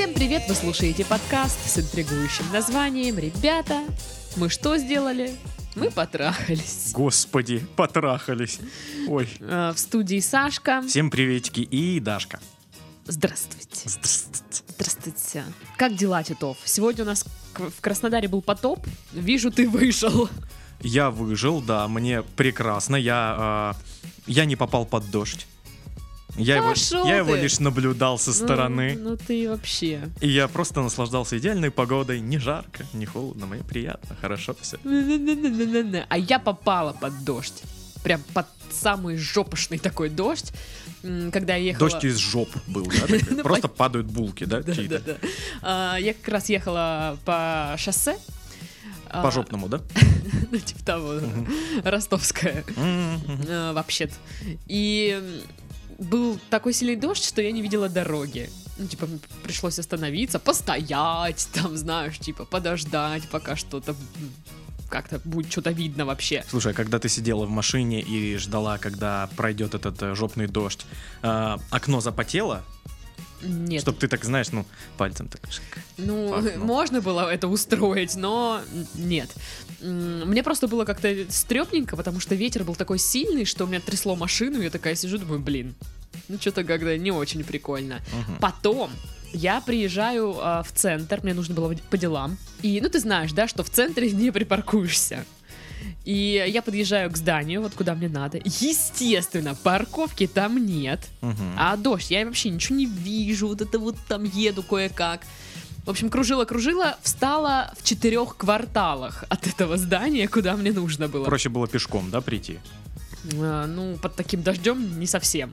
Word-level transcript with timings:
Всем 0.00 0.14
привет! 0.14 0.44
Вы 0.48 0.54
слушаете 0.54 1.04
подкаст 1.04 1.58
с 1.68 1.78
интригующим 1.78 2.50
названием 2.54 3.18
«Ребята, 3.18 3.82
мы 4.36 4.48
что 4.48 4.78
сделали?» 4.78 5.36
Мы 5.74 5.90
потрахались. 5.90 6.92
Господи, 6.94 7.58
потрахались. 7.76 8.60
Ой. 9.08 9.28
Э, 9.40 9.72
В 9.74 9.78
студии 9.78 10.20
Сашка. 10.20 10.80
Всем 10.88 11.10
приветики 11.10 11.60
и 11.60 12.00
Дашка. 12.00 12.40
Здравствуйте. 13.04 13.90
Здравствуйте. 13.90 14.62
Здравствуйте. 14.68 15.44
Как 15.76 15.94
дела, 15.96 16.22
Титов? 16.22 16.56
Сегодня 16.64 17.04
у 17.04 17.06
нас 17.06 17.26
в 17.54 17.82
Краснодаре 17.82 18.26
был 18.26 18.40
потоп. 18.40 18.86
Вижу, 19.12 19.50
ты 19.50 19.68
вышел. 19.68 20.30
Я 20.80 21.10
выжил, 21.10 21.60
да, 21.60 21.86
мне 21.88 22.22
прекрасно. 22.22 22.96
Я, 22.96 23.36
а, 23.38 23.76
я 24.26 24.46
не 24.46 24.56
попал 24.56 24.86
под 24.86 25.10
дождь. 25.10 25.46
Я, 26.36 26.56
его, 26.56 26.74
я 27.06 27.16
его 27.16 27.34
лишь 27.34 27.60
наблюдал 27.60 28.18
со 28.18 28.32
стороны. 28.32 28.96
Ну, 28.98 29.10
ну 29.10 29.16
ты 29.16 29.48
вообще. 29.48 30.08
И 30.20 30.28
я 30.28 30.48
просто 30.48 30.82
наслаждался 30.82 31.38
идеальной 31.38 31.70
погодой. 31.70 32.20
Не 32.20 32.38
жарко, 32.38 32.84
не 32.92 33.06
холодно, 33.06 33.46
мне 33.46 33.62
приятно, 33.62 34.16
хорошо 34.20 34.54
все. 34.60 34.78
А 36.08 36.18
я 36.18 36.38
попала 36.38 36.92
под 36.92 37.24
дождь. 37.24 37.62
Прям 38.02 38.22
под 38.32 38.46
самый 38.70 39.16
жопошный 39.16 39.78
такой 39.78 40.08
дождь. 40.08 40.52
Когда 41.02 41.56
я 41.56 41.64
ехала... 41.64 41.90
Дождь 41.90 42.04
из 42.04 42.16
жоп 42.18 42.48
был, 42.66 42.86
да? 42.86 43.16
Ну, 43.30 43.42
Просто 43.42 43.68
падают 43.68 44.06
булки, 44.06 44.44
да, 44.44 44.60
Да, 44.60 44.74
да, 44.74 44.98
да. 44.98 45.16
А, 45.62 45.96
Я 45.96 46.14
как 46.14 46.28
раз 46.28 46.48
ехала 46.48 47.18
по 47.24 47.74
шоссе. 47.78 48.16
А, 49.06 49.22
По 49.22 49.30
жопному, 49.30 49.68
да? 49.68 49.80
Ну, 50.50 50.58
типа 50.58 50.84
того, 50.84 51.20
ростовская, 51.84 52.64
э, 52.76 53.72
вообще-то. 53.72 54.14
И 54.66 55.42
был 56.00 56.40
такой 56.48 56.72
сильный 56.72 56.96
дождь, 56.96 57.24
что 57.24 57.42
я 57.42 57.52
не 57.52 57.62
видела 57.62 57.88
дороги. 57.88 58.50
Ну, 58.78 58.86
типа, 58.86 59.06
пришлось 59.42 59.78
остановиться, 59.78 60.38
постоять, 60.38 61.48
там, 61.52 61.76
знаешь, 61.76 62.18
типа, 62.18 62.44
подождать, 62.44 63.28
пока 63.28 63.54
что-то 63.54 63.94
как-то 64.88 65.20
будет 65.24 65.52
что-то 65.52 65.70
видно 65.70 66.04
вообще. 66.04 66.44
Слушай, 66.48 66.72
а 66.72 66.74
когда 66.74 66.98
ты 66.98 67.08
сидела 67.08 67.46
в 67.46 67.50
машине 67.50 68.00
и 68.00 68.36
ждала, 68.38 68.76
когда 68.76 69.28
пройдет 69.36 69.76
этот 69.76 70.02
э, 70.02 70.16
жопный 70.16 70.48
дождь, 70.48 70.84
а, 71.22 71.60
окно 71.70 72.00
запотело, 72.00 72.64
Нет, 73.42 73.82
чтобы 73.82 73.98
ты 73.98 74.08
так, 74.08 74.24
знаешь, 74.24 74.50
ну, 74.52 74.66
пальцем 74.96 75.28
так... 75.28 75.40
Ну, 75.96 76.30
Пахнул. 76.30 76.64
можно 76.64 77.00
было 77.00 77.32
это 77.32 77.48
устроить, 77.48 78.16
но 78.16 78.60
нет. 78.94 79.30
Мне 79.80 80.42
просто 80.42 80.68
было 80.68 80.84
как-то 80.84 81.14
стрёмненько, 81.28 81.96
потому 81.96 82.20
что 82.20 82.34
ветер 82.34 82.64
был 82.64 82.74
такой 82.74 82.98
сильный, 82.98 83.44
что 83.44 83.64
у 83.64 83.66
меня 83.66 83.80
трясло 83.80 84.16
машину, 84.16 84.60
и 84.60 84.64
я 84.64 84.70
такая 84.70 84.94
сижу, 84.94 85.18
думаю, 85.18 85.40
блин, 85.40 85.74
ну 86.28 86.38
что-то 86.38 86.64
как-то 86.64 86.96
не 86.98 87.10
очень 87.10 87.44
прикольно. 87.44 88.00
Мгм. 88.12 88.38
Потом 88.40 88.90
я 89.32 89.60
приезжаю 89.60 90.36
а, 90.38 90.62
в 90.62 90.72
центр, 90.72 91.20
мне 91.22 91.34
нужно 91.34 91.54
было 91.54 91.74
по 91.90 91.96
делам. 91.96 92.36
И, 92.62 92.80
ну, 92.80 92.88
ты 92.88 92.98
знаешь, 92.98 93.32
да, 93.32 93.48
что 93.48 93.62
в 93.62 93.70
центре 93.70 94.10
не 94.10 94.30
припаркуешься. 94.30 95.24
И 96.04 96.44
я 96.48 96.62
подъезжаю 96.62 97.10
к 97.10 97.16
зданию, 97.16 97.60
вот 97.60 97.74
куда 97.74 97.94
мне 97.94 98.08
надо. 98.08 98.38
Естественно, 98.44 99.54
парковки 99.54 100.26
там 100.26 100.64
нет. 100.64 101.00
Мгм. 101.20 101.54
А 101.58 101.76
дождь, 101.76 102.10
я 102.10 102.24
вообще 102.24 102.48
ничего 102.50 102.76
не 102.76 102.86
вижу, 102.86 103.48
вот 103.48 103.60
это 103.60 103.78
вот 103.78 103.96
там 104.08 104.24
еду 104.24 104.62
кое-как. 104.62 105.20
В 105.84 105.90
общем, 105.90 106.10
кружила-кружила, 106.10 106.98
встала 107.02 107.72
в 107.78 107.84
четырех 107.84 108.36
кварталах 108.36 109.24
от 109.28 109.46
этого 109.46 109.76
здания, 109.76 110.28
куда 110.28 110.56
мне 110.56 110.72
нужно 110.72 111.08
было. 111.08 111.24
Проще 111.24 111.48
было 111.48 111.66
пешком, 111.66 112.10
да, 112.10 112.20
прийти? 112.20 112.58
А, 113.34 113.66
ну, 113.66 113.96
под 113.96 114.14
таким 114.14 114.42
дождем 114.42 114.98
не 114.98 115.06
совсем. 115.06 115.52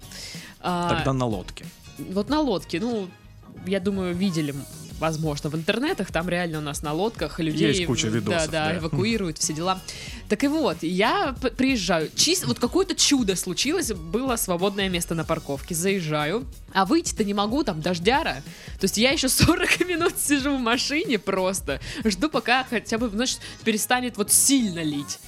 А, 0.61 0.89
Тогда 0.89 1.13
на 1.13 1.25
лодке. 1.25 1.65
Вот 1.97 2.29
на 2.29 2.39
лодке, 2.41 2.79
ну, 2.79 3.09
я 3.65 3.79
думаю, 3.79 4.15
видели, 4.15 4.53
возможно, 4.99 5.49
в 5.49 5.55
интернетах, 5.55 6.11
там 6.11 6.27
реально 6.29 6.59
у 6.59 6.61
нас 6.61 6.81
на 6.81 6.93
лодках 6.93 7.39
людей... 7.39 7.69
Есть 7.69 7.85
куча 7.85 8.07
видосов, 8.07 8.51
Да, 8.51 8.51
да, 8.51 8.73
да. 8.73 8.77
эвакуируют, 8.77 9.37
все 9.37 9.53
дела. 9.53 9.81
Так 10.29 10.43
и 10.43 10.47
вот, 10.47 10.77
я 10.81 11.35
приезжаю, 11.57 12.09
чисто, 12.15 12.47
вот 12.47 12.59
какое-то 12.59 12.95
чудо 12.95 13.35
случилось, 13.35 13.91
было 13.91 14.35
свободное 14.35 14.89
место 14.89 15.15
на 15.15 15.23
парковке, 15.23 15.75
заезжаю, 15.75 16.45
а 16.73 16.85
выйти-то 16.85 17.23
не 17.23 17.33
могу, 17.33 17.63
там 17.63 17.81
дождяра. 17.81 18.43
То 18.79 18.85
есть 18.85 18.97
я 18.97 19.11
еще 19.11 19.29
40 19.29 19.79
минут 19.87 20.13
сижу 20.17 20.55
в 20.57 20.59
машине 20.59 21.19
просто, 21.19 21.79
жду, 22.03 22.29
пока 22.29 22.65
хотя 22.69 22.97
бы, 22.97 23.09
значит, 23.09 23.39
перестанет 23.63 24.17
вот 24.17 24.31
сильно 24.31 24.81
лить. 24.81 25.19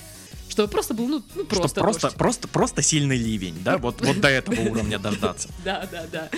Чтобы 0.50 0.68
просто 0.68 0.96
был, 0.96 1.08
ну, 1.08 1.24
ну 1.36 1.46
просто 1.46 1.80
просто, 1.80 2.02
дождь. 2.08 2.16
просто, 2.18 2.48
просто 2.48 2.82
сильный 2.82 3.18
ливень, 3.18 3.56
да? 3.64 3.78
Вот, 3.78 4.02
вот 4.02 4.20
до 4.20 4.28
этого 4.28 4.60
уровня 4.70 4.98
дождаться. 4.98 5.48
Да, 5.64 5.88
да, 5.92 6.06
да. 6.12 6.30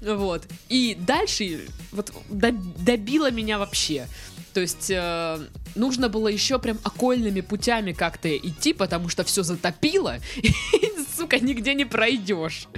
Вот. 0.00 0.46
И 0.68 0.96
дальше 0.98 1.66
вот 1.92 2.12
доб- 2.28 2.82
добило 2.84 3.30
меня 3.30 3.58
вообще. 3.58 4.06
То 4.52 4.60
есть 4.60 4.90
э, 4.90 5.46
нужно 5.74 6.08
было 6.08 6.28
еще 6.28 6.58
прям 6.58 6.78
окольными 6.82 7.40
путями 7.42 7.92
как-то 7.92 8.34
идти, 8.36 8.72
потому 8.72 9.08
что 9.08 9.22
все 9.24 9.42
затопило, 9.42 10.18
и, 10.36 10.52
сука, 11.16 11.38
нигде 11.38 11.74
не 11.74 11.84
пройдешь. 11.84 12.68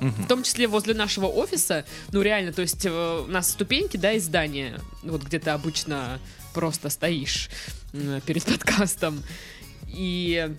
В 0.00 0.04
Мгм. 0.04 0.26
том 0.26 0.42
числе 0.42 0.66
возле 0.66 0.92
нашего 0.92 1.26
офиса, 1.26 1.86
ну 2.12 2.20
реально, 2.20 2.52
то 2.52 2.60
есть 2.62 2.84
э, 2.84 3.24
у 3.26 3.30
нас 3.30 3.50
ступеньки, 3.50 3.96
да, 3.96 4.12
из 4.12 4.24
здания, 4.24 4.78
вот 5.02 5.22
где 5.22 5.38
ты 5.38 5.48
обычно 5.50 6.18
просто 6.52 6.90
стоишь 6.90 7.48
э, 7.94 8.20
перед 8.26 8.44
подкастом, 8.46 9.22
и 9.88 10.54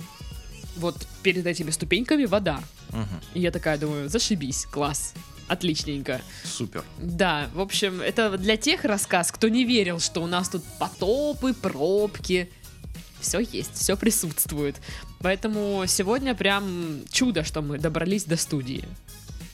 вот 0.77 0.95
перед 1.23 1.45
этими 1.45 1.69
ступеньками 1.71 2.25
вода. 2.25 2.61
Мгм. 2.89 3.21
И 3.35 3.41
я 3.41 3.51
такая 3.51 3.77
думаю, 3.77 4.09
зашибись, 4.09 4.65
класс, 4.65 5.13
отличненько. 5.47 6.21
Супер. 6.43 6.83
Да, 6.97 7.49
в 7.53 7.61
общем, 7.61 8.01
это 8.01 8.37
для 8.37 8.57
тех 8.57 8.85
рассказ, 8.85 9.31
кто 9.31 9.47
не 9.49 9.65
верил, 9.65 9.99
что 9.99 10.21
у 10.21 10.27
нас 10.27 10.49
тут 10.49 10.63
потопы, 10.79 11.53
пробки. 11.53 12.49
Все 13.19 13.39
есть, 13.39 13.73
все 13.75 13.97
присутствует. 13.97 14.75
Поэтому 15.19 15.83
сегодня 15.87 16.35
прям 16.35 17.01
чудо, 17.11 17.43
что 17.43 17.61
мы 17.61 17.79
добрались 17.79 18.25
до 18.25 18.37
студии. 18.37 18.87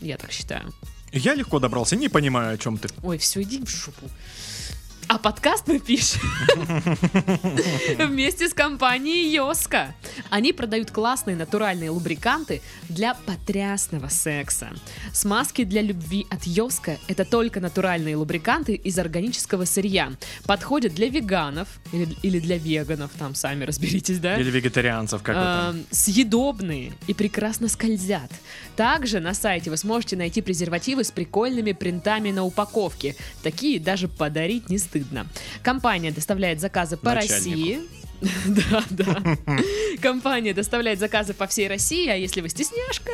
Я 0.01 0.17
так 0.17 0.31
считаю. 0.31 0.73
Я 1.13 1.35
легко 1.35 1.59
добрался, 1.59 1.95
не 1.95 2.09
понимаю, 2.09 2.55
о 2.55 2.57
чем 2.57 2.77
ты. 2.77 2.89
Ой, 3.03 3.17
все, 3.17 3.41
иди 3.41 3.63
в 3.63 3.69
шупу. 3.69 4.09
А 5.07 5.17
подкаст 5.17 5.67
мы 5.67 5.79
пишем 5.79 6.21
вместе 7.99 8.47
с 8.47 8.53
компанией 8.53 9.33
Йоска. 9.33 9.93
Они 10.29 10.53
продают 10.53 10.91
классные 10.91 11.35
натуральные 11.35 11.89
лубриканты 11.89 12.61
для 12.89 13.13
потрясного 13.13 14.07
секса. 14.07 14.69
Смазки 15.11 15.63
для 15.63 15.81
любви 15.81 16.25
от 16.29 16.43
Йоска– 16.45 16.97
это 17.07 17.25
только 17.25 17.59
натуральные 17.59 18.15
лубриканты 18.15 18.75
из 18.75 18.97
органического 18.97 19.65
сырья. 19.65 20.11
Подходят 20.45 20.93
для 20.93 21.09
веганов 21.09 21.67
или, 21.91 22.15
или 22.21 22.39
для 22.39 22.57
веганов, 22.57 23.11
там 23.17 23.35
сами 23.35 23.65
разберитесь, 23.65 24.19
да? 24.19 24.37
Или 24.37 24.49
вегетарианцев, 24.49 25.21
как 25.21 25.35
вы 25.35 25.41
там. 25.41 25.75
Эм, 25.75 25.85
съедобные 25.91 26.93
и 27.07 27.13
прекрасно 27.13 27.67
скользят. 27.67 28.31
Также 28.75 29.19
на 29.19 29.33
сайте 29.33 29.69
вы 29.69 29.77
сможете 29.77 30.15
найти 30.15 30.41
презервативы 30.41 31.03
с 31.03 31.11
прикольными 31.11 31.73
принтами 31.73 32.31
на 32.31 32.43
упаковке. 32.43 33.15
Такие 33.43 33.79
даже 33.79 34.07
подарить 34.07 34.69
не 34.69 34.77
стыдно. 34.93 35.25
Компания 35.63 36.11
доставляет 36.11 36.59
заказы 36.59 36.97
по 36.97 37.13
Начальнику. 37.13 37.49
России. 37.49 37.79
Да, 38.45 38.83
да. 38.89 39.37
Компания 40.01 40.53
доставляет 40.53 40.97
заказы 40.97 41.33
по 41.33 41.45
всей 41.45 41.67
России, 41.67 42.07
а 42.07 42.15
если 42.15 42.39
вы 42.39 42.47
стесняшка, 42.47 43.11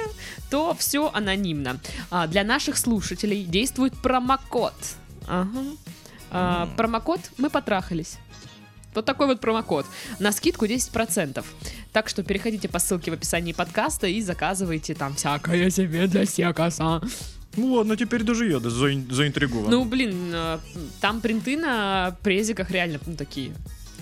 то 0.52 0.76
все 0.78 1.10
анонимно. 1.12 1.80
А 2.12 2.28
для 2.28 2.44
наших 2.44 2.78
слушателей 2.78 3.44
действует 3.44 3.94
промокод. 4.04 4.76
Ага. 5.28 5.64
А. 6.30 6.70
Промокод 6.78 7.22
«Мы 7.38 7.50
потрахались». 7.50 8.18
Вот 8.94 9.06
такой 9.06 9.26
вот 9.26 9.40
промокод. 9.40 9.88
На 10.20 10.32
скидку 10.32 10.66
10%. 10.66 11.44
Так 11.92 12.08
что 12.08 12.22
переходите 12.22 12.70
по 12.70 12.78
ссылке 12.78 13.10
в 13.10 13.16
описании 13.16 13.54
подкаста 13.54 14.06
и 14.06 14.22
заказывайте 14.22 14.94
там 14.94 15.16
всякое 15.16 15.72
себе 15.72 16.06
для 16.06 16.26
секаса. 16.26 17.02
Ну 17.60 17.74
ладно, 17.74 17.98
теперь 17.98 18.24
даже 18.24 18.50
я 18.50 18.60
да, 18.60 18.70
заин- 18.70 19.12
заинтригован. 19.12 19.70
Ну, 19.70 19.84
блин, 19.84 20.32
э, 20.34 20.60
там 21.02 21.20
принты 21.20 21.58
на 21.58 22.16
презиках 22.24 22.72
реально 22.72 23.00
ну, 23.06 23.16
такие. 23.16 23.54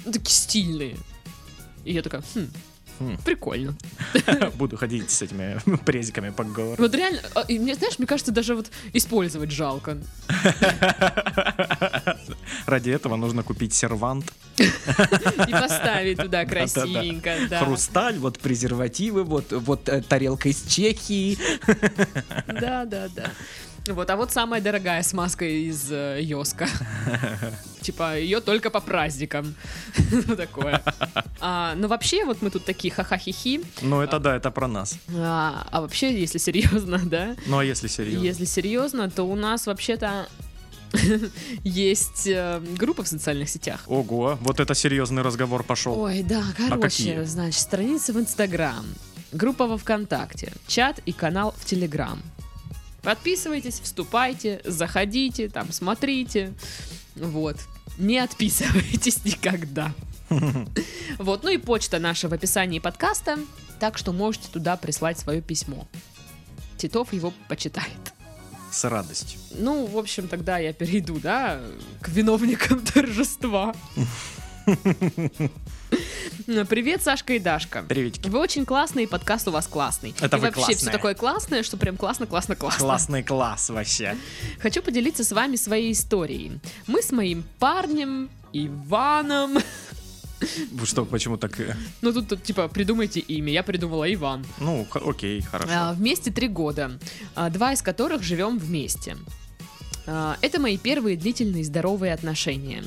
Ну, 0.05 0.11
такие 0.11 0.33
стильные. 0.33 0.97
И 1.83 1.91
я 1.93 2.03
такая, 2.03 2.21
хм, 2.35 2.47
Хм. 2.99 3.17
прикольно. 3.23 3.75
Буду 4.55 4.77
ходить 4.77 5.11
с 5.11 5.21
этими 5.21 5.59
презиками 5.85 6.29
по 6.31 6.43
городу. 6.43 6.81
Вот 6.81 6.95
реально, 6.95 7.21
а, 7.35 7.41
и 7.41 7.59
мне, 7.59 7.75
знаешь, 7.75 7.99
мне 7.99 8.07
кажется, 8.07 8.31
даже 8.31 8.55
вот 8.55 8.71
использовать 8.93 9.51
жалко. 9.51 9.97
Ради 12.65 12.89
этого 12.89 13.15
нужно 13.15 13.43
купить 13.43 13.73
сервант, 13.73 14.33
И 14.57 15.51
поставить 15.51 16.17
туда 16.17 16.45
красивенько, 16.45 17.35
да. 17.49 17.63
хрусталь, 17.63 18.17
вот 18.17 18.39
презервативы, 18.39 19.23
вот, 19.23 19.51
вот 19.51 19.87
э, 19.89 20.01
тарелка 20.01 20.49
из 20.49 20.63
Чехии. 20.63 21.37
Да, 22.47 22.85
да, 22.85 23.07
да. 23.15 23.31
Вот, 23.93 24.09
а 24.09 24.15
вот 24.15 24.31
самая 24.31 24.61
дорогая 24.61 25.03
смазка 25.03 25.45
из 25.45 25.91
э, 25.91 26.19
Йоска. 26.21 26.67
Типа, 27.81 28.17
ее 28.17 28.41
только 28.41 28.69
по 28.69 28.79
праздникам. 28.79 29.55
Ну, 30.27 30.35
такое. 30.35 30.81
А, 31.39 31.73
Ну, 31.75 31.87
вообще, 31.87 32.25
вот 32.25 32.41
мы 32.41 32.49
тут 32.49 32.65
такие 32.65 32.93
ха-ха-хи-хи. 32.93 33.61
Ну 33.81 34.01
это 34.01 34.19
да, 34.19 34.35
это 34.35 34.51
про 34.51 34.67
нас. 34.67 34.97
А 35.13 35.67
а 35.71 35.81
вообще, 35.81 36.19
если 36.19 36.37
серьезно, 36.37 36.99
да, 37.03 37.35
Ну 37.45 37.57
а 37.59 37.63
если 37.65 37.87
серьезно? 37.87 38.25
если 38.25 38.45
серьезно, 38.45 39.09
то 39.09 39.23
у 39.23 39.35
нас 39.35 39.67
вообще-то 39.67 40.27
Есть 41.63 42.27
э, 42.27 42.61
группа 42.77 43.03
в 43.03 43.07
социальных 43.07 43.49
сетях. 43.49 43.83
Ого, 43.87 44.37
вот 44.41 44.59
это 44.59 44.73
серьезный 44.73 45.21
разговор 45.21 45.63
пошел. 45.63 45.99
Ой, 45.99 46.23
да, 46.23 46.43
короче, 46.55 46.81
какие? 46.81 47.23
значит, 47.23 47.59
страница 47.59 48.13
в 48.13 48.19
Инстаграм, 48.19 48.85
группа 49.31 49.67
во 49.67 49.77
ВКонтакте, 49.77 50.53
чат 50.67 50.99
и 51.05 51.11
канал 51.11 51.53
в 51.57 51.65
Телеграм. 51.65 52.21
Подписывайтесь, 53.07 53.79
вступайте, 53.79 54.59
заходите, 54.65 55.47
там, 55.47 55.71
смотрите. 55.71 56.51
Вот. 57.15 57.55
Не 57.97 58.17
отписывайтесь 58.17 59.23
никогда. 59.23 59.93
Вот, 61.17 61.41
ну 61.43 61.49
и 61.49 61.57
почта 61.57 61.99
наша 61.99 62.27
в 62.27 62.33
описании 62.33 62.79
подкаста, 62.79 63.39
так 63.79 63.97
что 63.97 64.11
можете 64.11 64.49
туда 64.51 64.75
прислать 64.75 65.17
свое 65.17 65.41
письмо. 65.41 65.87
Титов 66.75 67.13
его 67.13 67.33
почитает. 67.47 67.87
С 68.73 68.83
радостью. 68.83 69.39
Ну, 69.51 69.85
в 69.85 69.97
общем, 69.97 70.27
тогда 70.27 70.57
я 70.57 70.73
перейду, 70.73 71.17
да, 71.17 71.61
к 72.01 72.09
виновникам 72.09 72.81
торжества. 72.81 73.73
Привет, 76.69 77.01
Сашка 77.01 77.33
и 77.33 77.39
Дашка. 77.39 77.83
Приветики. 77.83 78.27
Вы 78.29 78.39
очень 78.39 78.65
классные, 78.65 79.05
и 79.05 79.07
подкаст 79.09 79.47
у 79.47 79.51
вас 79.51 79.67
классный. 79.67 80.13
Это 80.19 80.37
и 80.37 80.39
вы 80.39 80.45
вообще 80.47 80.61
все 80.61 80.71
классные. 80.73 80.91
такое 80.93 81.13
классное, 81.15 81.63
что 81.63 81.77
прям 81.77 81.97
классно, 81.97 82.25
классно, 82.27 82.55
классно. 82.55 82.79
Классный 82.79 83.23
класс 83.23 83.69
вообще. 83.69 84.15
Хочу 84.59 84.81
поделиться 84.81 85.23
с 85.23 85.31
вами 85.31 85.55
своей 85.55 85.91
историей. 85.93 86.59
Мы 86.87 87.01
с 87.01 87.11
моим 87.11 87.43
парнем 87.59 88.29
Иваном. 88.53 89.57
Вы 90.71 90.85
что, 90.85 91.05
почему 91.05 91.37
так... 91.37 91.59
э, 91.59 91.75
Ну 92.01 92.13
тут, 92.13 92.27
тут, 92.29 92.43
типа 92.43 92.67
придумайте 92.67 93.19
имя. 93.21 93.51
Я 93.51 93.63
придумала 93.63 94.11
Иван. 94.13 94.45
Ну, 94.59 94.85
окей, 94.93 95.41
хорошо. 95.41 95.71
А, 95.73 95.93
Вместе 95.93 96.31
три 96.31 96.47
года, 96.47 96.91
а, 97.35 97.49
два 97.49 97.73
из 97.73 97.81
которых 97.81 98.21
живем 98.21 98.59
вместе. 98.59 99.17
А, 100.05 100.37
Это 100.41 100.59
мои 100.59 100.77
первые 100.77 101.17
длительные 101.17 101.63
здоровые 101.63 102.13
отношения. 102.13 102.83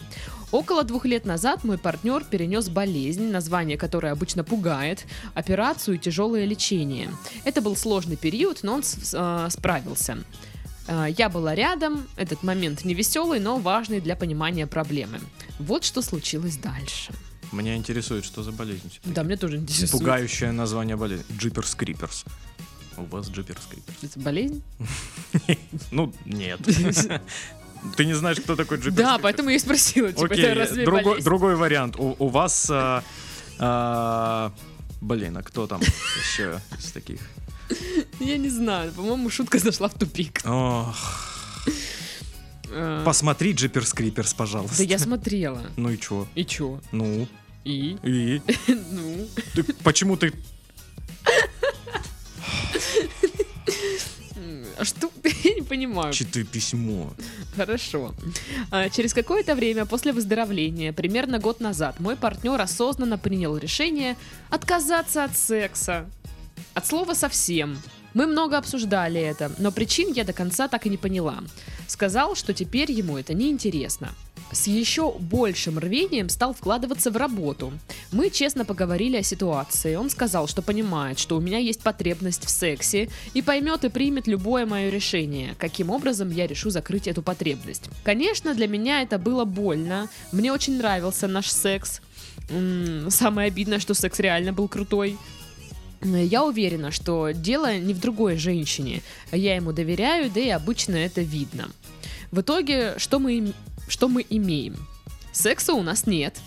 Около 0.53 0.83
двух 0.83 1.05
лет 1.05 1.25
назад 1.27 1.63
мой 1.65 1.79
партнер 1.79 2.25
перенес 2.25 2.69
болезнь, 2.69 3.31
название 3.31 3.77
которой 3.77 4.11
обычно 4.11 4.43
пугает, 4.43 5.07
операцию 5.35 5.95
и 5.95 5.99
тяжелое 5.99 6.45
лечение. 6.45 7.11
Это 7.45 7.61
был 7.61 7.77
сложный 7.77 8.17
период, 8.17 8.63
но 8.63 8.75
он 8.75 8.83
а, 9.15 9.49
справился. 9.51 10.19
А, 10.89 11.07
Я 11.07 11.29
была 11.29 11.55
рядом, 11.55 12.07
этот 12.17 12.43
момент 12.43 12.85
не 12.85 12.95
веселый, 12.95 13.39
но 13.39 13.59
важный 13.59 14.01
для 14.01 14.17
понимания 14.17 14.67
проблемы. 14.67 15.21
Вот 15.59 15.85
что 15.85 16.03
случилось 16.03 16.57
дальше. 16.57 17.13
Меня 17.53 17.77
интересует, 17.77 18.25
что 18.25 18.43
за 18.43 18.53
болезнь. 18.53 18.99
Да, 19.05 19.23
мне 19.23 19.37
тоже 19.37 19.57
интересует. 19.57 19.91
Пугающее 19.93 20.53
название 20.53 20.97
болезни. 20.97 21.25
Джиперс 21.37 21.75
Криперс. 21.75 22.25
У 22.97 23.05
вас 23.05 23.29
Джиперс 23.29 23.67
Криперс. 23.67 23.97
Это 24.03 24.21
болезнь? 24.21 24.63
Ну, 25.91 26.13
нет. 26.25 26.61
Ты 27.97 28.05
не 28.05 28.15
знаешь, 28.15 28.39
кто 28.39 28.57
такой 28.57 28.79
Джиперс 28.79 28.97
Да, 28.97 29.19
поэтому 29.19 29.51
я 29.51 29.57
и 29.57 29.59
спросила. 29.59 30.13
Типа, 30.13 30.27
Окей, 30.27 30.45
это 30.45 30.55
разве 30.61 30.85
другой, 30.85 31.23
другой 31.23 31.57
вариант. 31.57 31.97
У, 31.99 32.17
у 32.19 32.29
вас... 32.29 32.69
а, 32.71 33.03
а, 33.59 34.53
блин, 35.01 35.37
а 35.37 35.43
кто 35.43 35.67
там 35.67 35.81
еще 35.81 36.61
из 36.79 36.93
таких? 36.93 37.21
Я 38.19 38.37
не 38.37 38.49
знаю, 38.49 38.93
по-моему, 38.93 39.31
шутка 39.31 39.59
зашла 39.59 39.89
в 39.89 39.95
тупик. 39.95 40.41
Ох, 40.45 41.31
Э, 42.73 43.03
посмотри 43.05 43.53
Джиперс 43.53 43.93
Криперс, 43.93 44.33
пожалуйста. 44.35 44.79
Да 44.79 44.85
я 44.85 44.99
смотрела. 44.99 45.63
Ну 45.77 45.91
и 45.91 45.99
чё? 45.99 46.27
И 46.35 46.45
чё? 46.45 46.81
Ну, 46.93 47.27
И? 47.65 47.97
и? 48.03 48.43
Ну? 48.69 49.29
Ты, 49.55 49.65
почему 49.83 50.17
ты... 50.17 50.33
А 54.81 54.85
что? 54.85 55.11
Я 55.45 55.55
не 55.55 55.63
понимаю. 55.63 56.13
Читай 56.13 56.45
письмо. 56.45 57.13
Хорошо. 57.55 58.15
А, 58.71 58.89
Через 58.89 59.13
какое-то 59.13 59.55
время 59.55 59.85
после 59.85 60.13
выздоровления, 60.13 60.93
примерно 60.93 61.39
год 61.39 61.61
назад, 61.61 62.01
мой 62.01 62.17
партнер 62.17 62.59
осознанно 62.61 63.19
принял 63.19 63.57
решение 63.59 64.17
отказаться 64.49 65.25
от 65.25 65.37
секса. 65.37 66.09
От 66.73 66.87
слова 66.87 67.15
совсем. 67.15 67.77
Мы 68.15 68.27
много 68.27 68.57
обсуждали 68.59 69.21
это, 69.21 69.53
но 69.59 69.71
причин 69.71 70.13
я 70.13 70.25
до 70.25 70.33
конца 70.33 70.67
так 70.67 70.87
и 70.87 70.89
не 70.89 70.97
поняла. 70.97 71.39
Сказал, 71.87 72.35
что 72.35 72.55
теперь 72.55 72.91
ему 72.91 73.19
это 73.19 73.35
не 73.35 73.51
интересно. 73.51 74.13
С 74.53 74.67
еще 74.67 75.13
большим 75.13 75.79
рвением 75.79 76.29
стал 76.29 76.55
вкладываться 76.55 77.11
в 77.11 77.17
работу. 77.17 77.73
Мы 78.11 78.31
честно 78.31 78.65
поговорили 78.65 79.17
о 79.17 79.23
ситуации. 79.23 79.95
Он 79.95 80.11
сказал, 80.11 80.49
что 80.49 80.61
понимает, 80.61 81.19
что 81.19 81.37
у 81.37 81.41
меня 81.41 81.59
есть 81.59 81.83
потребность 81.83 82.45
в 82.45 82.51
сексе 82.51 83.09
и 83.33 83.43
поймет 83.43 83.85
и 83.85 83.89
примет 83.89 84.27
любое 84.27 84.67
мое 84.67 84.91
решение, 84.91 85.55
каким 85.59 85.91
образом 85.91 86.31
я 86.31 86.47
решу 86.47 86.71
закрыть 86.71 87.07
эту 87.07 87.23
потребность. 87.23 87.89
Конечно, 88.03 88.55
для 88.55 88.67
меня 88.67 89.03
это 89.03 89.19
было 89.19 89.45
больно. 89.45 90.09
Мне 90.33 90.53
очень 90.53 90.79
нравился 90.79 91.29
наш 91.29 91.49
секс. 91.49 92.01
Самое 93.09 93.47
обидное, 93.49 93.79
что 93.79 93.95
секс 93.95 94.19
реально 94.19 94.53
был 94.53 94.67
крутой. 94.67 95.17
Я 96.03 96.45
уверена, 96.45 96.91
что 96.91 97.31
дело 97.31 97.79
не 97.79 97.95
в 97.95 98.01
другой 98.01 98.37
женщине. 98.37 99.03
Я 99.31 99.55
ему 99.55 99.73
доверяю, 99.73 100.31
да 100.31 100.41
и 100.41 100.49
обычно 100.49 100.97
это 100.97 101.21
видно. 101.21 101.69
В 102.31 102.41
итоге, 102.41 102.95
что 102.97 103.19
мы, 103.19 103.53
что 103.91 104.09
мы 104.09 104.25
имеем? 104.29 104.77
Секса 105.33 105.73
у 105.75 105.83
нас 105.83 106.07
нет. 106.07 106.39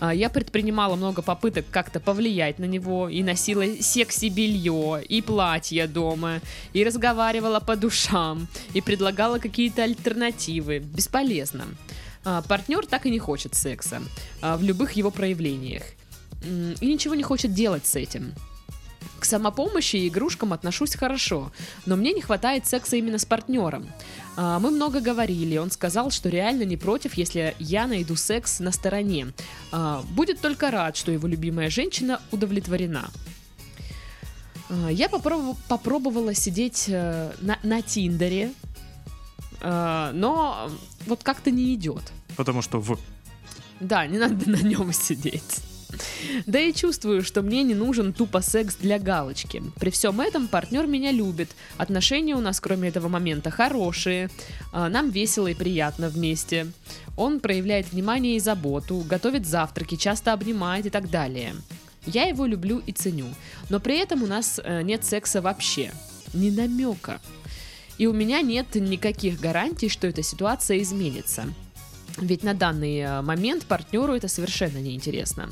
А, 0.00 0.12
Я 0.12 0.30
предпринимала 0.30 0.96
много 0.96 1.22
попыток 1.22 1.66
как-то 1.70 2.00
повлиять 2.00 2.58
на 2.58 2.64
него, 2.64 3.08
и 3.08 3.22
носила 3.22 3.64
секси-белье, 3.80 5.02
и 5.08 5.22
платье 5.22 5.86
дома, 5.86 6.40
и 6.72 6.84
разговаривала 6.84 7.60
по 7.60 7.76
душам, 7.76 8.48
и 8.74 8.80
предлагала 8.80 9.38
какие-то 9.38 9.84
альтернативы. 9.84 10.78
Бесполезно. 10.80 11.64
А, 12.24 12.42
Партнер 12.42 12.86
так 12.86 13.06
и 13.06 13.10
не 13.10 13.18
хочет 13.18 13.54
секса 13.54 14.02
а, 14.40 14.56
в 14.56 14.62
любых 14.62 14.92
его 14.92 15.10
проявлениях. 15.10 15.82
И 16.80 16.86
ничего 16.86 17.14
не 17.14 17.22
хочет 17.22 17.54
делать 17.54 17.86
с 17.86 17.94
этим. 17.94 18.34
К 19.18 19.24
самопомощи 19.24 19.96
и 19.96 20.08
игрушкам 20.08 20.52
отношусь 20.52 20.94
хорошо, 20.96 21.52
но 21.86 21.96
мне 21.96 22.12
не 22.12 22.20
хватает 22.20 22.66
секса 22.66 22.96
именно 22.96 23.18
с 23.18 23.24
партнером. 23.24 23.86
А, 24.36 24.58
Мы 24.58 24.70
много 24.70 25.00
говорили, 25.00 25.58
он 25.58 25.70
сказал, 25.70 26.10
что 26.10 26.28
реально 26.28 26.64
не 26.64 26.76
против, 26.76 27.14
если 27.14 27.54
я 27.58 27.86
найду 27.86 28.16
секс 28.16 28.60
на 28.60 28.72
стороне. 28.72 29.28
А, 29.70 30.02
Будет 30.10 30.40
только 30.40 30.70
рад, 30.70 30.96
что 30.96 31.12
его 31.12 31.28
любимая 31.28 31.70
женщина 31.70 32.20
удовлетворена. 32.30 33.10
А, 34.70 34.88
Я 34.90 35.08
попробовала, 35.08 35.56
попробовала 35.68 36.34
сидеть 36.34 36.86
э, 36.88 37.32
на, 37.40 37.58
на 37.62 37.82
Тиндере, 37.82 38.52
э, 39.60 40.10
но 40.14 40.70
вот 41.06 41.22
как-то 41.22 41.50
не 41.50 41.74
идет. 41.74 42.12
Потому 42.36 42.62
что 42.62 42.80
в... 42.80 42.98
Да, 43.80 44.06
не 44.06 44.18
надо 44.18 44.48
на 44.48 44.56
нем 44.62 44.92
сидеть. 44.92 45.60
Да 46.46 46.58
и 46.58 46.72
чувствую, 46.72 47.22
что 47.22 47.42
мне 47.42 47.62
не 47.62 47.74
нужен 47.74 48.12
тупо 48.12 48.40
секс 48.40 48.76
для 48.76 48.98
галочки. 48.98 49.62
При 49.78 49.90
всем 49.90 50.20
этом 50.20 50.48
партнер 50.48 50.86
меня 50.86 51.12
любит. 51.12 51.50
Отношения 51.76 52.34
у 52.34 52.40
нас, 52.40 52.60
кроме 52.60 52.88
этого 52.88 53.08
момента, 53.08 53.50
хорошие. 53.50 54.30
А, 54.72 54.88
Нам 54.88 55.10
весело 55.10 55.48
и 55.48 55.54
приятно 55.54 56.08
вместе. 56.08 56.66
Он 57.16 57.40
проявляет 57.40 57.92
внимание 57.92 58.36
и 58.36 58.40
заботу, 58.40 59.04
готовит 59.08 59.46
завтраки, 59.46 59.96
часто 59.96 60.32
обнимает 60.32 60.86
и 60.86 60.90
так 60.90 61.10
далее. 61.10 61.54
Я 62.06 62.24
его 62.24 62.46
люблю 62.46 62.82
и 62.84 62.92
ценю. 62.92 63.26
Но 63.68 63.78
при 63.78 63.98
этом 63.98 64.22
у 64.22 64.26
нас 64.26 64.60
э, 64.62 64.82
нет 64.82 65.04
секса 65.04 65.40
вообще. 65.40 65.92
Ни 66.34 66.50
намека. 66.50 67.20
И 67.98 68.06
у 68.06 68.12
меня 68.12 68.40
нет 68.40 68.74
никаких 68.74 69.38
гарантий, 69.38 69.88
что 69.88 70.06
эта 70.06 70.22
ситуация 70.22 70.78
изменится. 70.78 71.44
Ведь 72.18 72.42
на 72.42 72.54
данный 72.54 72.98
э, 72.98 73.22
момент 73.22 73.64
партнеру 73.66 74.14
это 74.14 74.28
совершенно 74.28 74.78
неинтересно. 74.78 75.48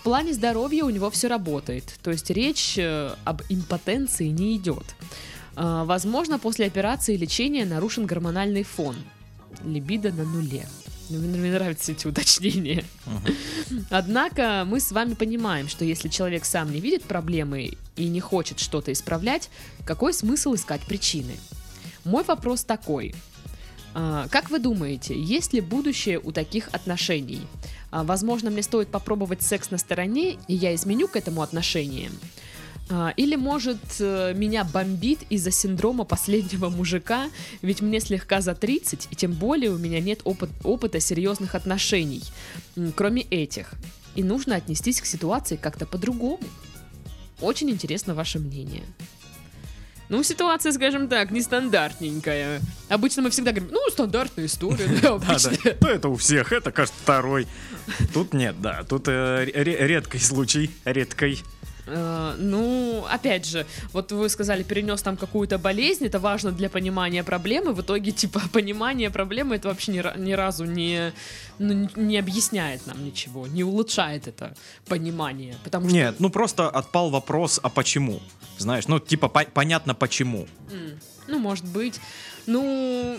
В 0.00 0.02
плане 0.02 0.32
здоровья 0.32 0.84
у 0.84 0.90
него 0.90 1.10
все 1.10 1.28
работает, 1.28 1.84
то 2.02 2.10
есть 2.10 2.30
речь 2.30 2.76
э, 2.76 3.14
об 3.24 3.42
импотенции 3.48 4.28
не 4.28 4.56
идет. 4.56 4.84
Э, 5.56 5.84
Возможно, 5.84 6.38
после 6.38 6.66
операции 6.66 7.14
и 7.14 7.18
лечения 7.18 7.64
нарушен 7.64 8.06
гормональный 8.06 8.64
фон. 8.64 8.96
Либидо 9.64 10.12
на 10.12 10.24
нуле. 10.24 10.66
Мне 11.10 11.38
мне 11.38 11.52
нравятся 11.52 11.92
эти 11.92 12.06
уточнения. 12.06 12.84
Однако 13.90 14.64
мы 14.66 14.80
с 14.80 14.92
вами 14.92 15.14
понимаем, 15.14 15.68
что 15.68 15.84
если 15.84 16.08
человек 16.08 16.44
сам 16.44 16.72
не 16.72 16.80
видит 16.80 17.04
проблемы 17.04 17.72
и 17.96 18.08
не 18.08 18.20
хочет 18.20 18.58
что-то 18.58 18.92
исправлять, 18.92 19.50
какой 19.84 20.14
смысл 20.14 20.54
искать 20.54 20.80
причины? 20.82 21.36
Мой 22.04 22.24
вопрос 22.24 22.64
такой. 22.64 23.14
А, 23.94 24.26
Как 24.28 24.50
вы 24.50 24.58
думаете, 24.58 25.20
есть 25.20 25.52
ли 25.52 25.60
будущее 25.60 26.18
у 26.18 26.32
таких 26.32 26.68
отношений? 26.72 27.42
А, 27.90 28.04
Возможно, 28.04 28.50
мне 28.50 28.62
стоит 28.62 28.88
попробовать 28.88 29.42
секс 29.42 29.70
на 29.70 29.78
стороне, 29.78 30.38
и 30.48 30.54
я 30.54 30.74
изменю 30.74 31.08
к 31.08 31.16
этому 31.16 31.42
отношение. 31.42 32.10
А, 32.90 33.12
Или, 33.16 33.36
может, 33.36 33.78
э, 34.00 34.34
меня 34.34 34.64
бомбит 34.64 35.20
из-за 35.30 35.50
синдрома 35.50 36.04
последнего 36.04 36.68
мужика, 36.68 37.28
ведь 37.62 37.80
мне 37.80 38.00
слегка 38.00 38.40
за 38.40 38.54
30, 38.54 39.08
и 39.10 39.14
тем 39.16 39.32
более 39.32 39.70
у 39.70 39.78
меня 39.78 40.00
нет 40.00 40.20
опыт- 40.24 40.50
опыта 40.64 41.00
серьезных 41.00 41.54
отношений, 41.54 42.22
кроме 42.96 43.22
этих. 43.22 43.72
И 44.14 44.22
нужно 44.22 44.56
отнестись 44.56 45.00
к 45.00 45.06
ситуации 45.06 45.56
как-то 45.56 45.86
по-другому. 45.86 46.40
Очень 47.40 47.70
интересно 47.70 48.14
ваше 48.14 48.38
мнение. 48.38 48.82
Ну, 50.12 50.22
ситуация, 50.22 50.72
скажем 50.72 51.08
так, 51.08 51.30
нестандартненькая. 51.30 52.60
Обычно 52.90 53.22
мы 53.22 53.30
всегда 53.30 53.52
говорим, 53.52 53.70
ну, 53.72 53.80
стандартная 53.90 54.44
история, 54.44 54.86
да, 55.02 55.18
да. 55.18 55.38
Ну, 55.80 55.88
это 55.88 56.08
у 56.10 56.16
всех, 56.16 56.52
это, 56.52 56.70
кажется, 56.70 57.00
второй. 57.02 57.46
Тут 58.12 58.34
нет, 58.34 58.60
да. 58.60 58.84
Тут 58.84 59.08
э, 59.08 59.44
ре- 59.54 59.86
редкий 59.86 60.18
случай, 60.18 60.70
редкий. 60.84 61.42
Э, 61.86 62.34
Ну, 62.38 63.06
опять 63.10 63.46
же, 63.46 63.64
вот 63.94 64.12
вы 64.12 64.28
сказали, 64.28 64.62
перенес 64.62 65.00
там 65.02 65.16
какую-то 65.16 65.56
болезнь, 65.56 66.04
это 66.04 66.18
важно 66.18 66.52
для 66.52 66.68
понимания 66.68 67.24
проблемы. 67.24 67.72
В 67.72 67.80
итоге, 67.80 68.12
типа, 68.12 68.42
понимание 68.52 69.10
проблемы 69.10 69.56
это 69.56 69.68
вообще 69.68 69.92
ни, 69.92 70.18
ни 70.20 70.32
разу 70.32 70.66
не, 70.66 71.12
ну, 71.58 71.88
не 71.96 72.18
объясняет 72.18 72.86
нам 72.86 73.02
ничего, 73.02 73.46
не 73.46 73.64
улучшает 73.64 74.28
это 74.28 74.54
понимание. 74.86 75.56
Потому 75.64 75.86
что 75.88 75.94
Нет, 75.96 76.16
ну 76.20 76.28
просто 76.28 76.68
отпал 76.68 77.08
вопрос, 77.10 77.58
а 77.62 77.70
почему? 77.70 78.20
Знаешь, 78.62 78.88
ну 78.88 78.98
типа 79.00 79.28
по- 79.28 79.44
понятно 79.54 79.94
почему. 79.94 80.46
М, 80.70 80.98
Ну, 81.28 81.38
может 81.38 81.64
быть. 81.66 82.00
Ну, 82.46 83.18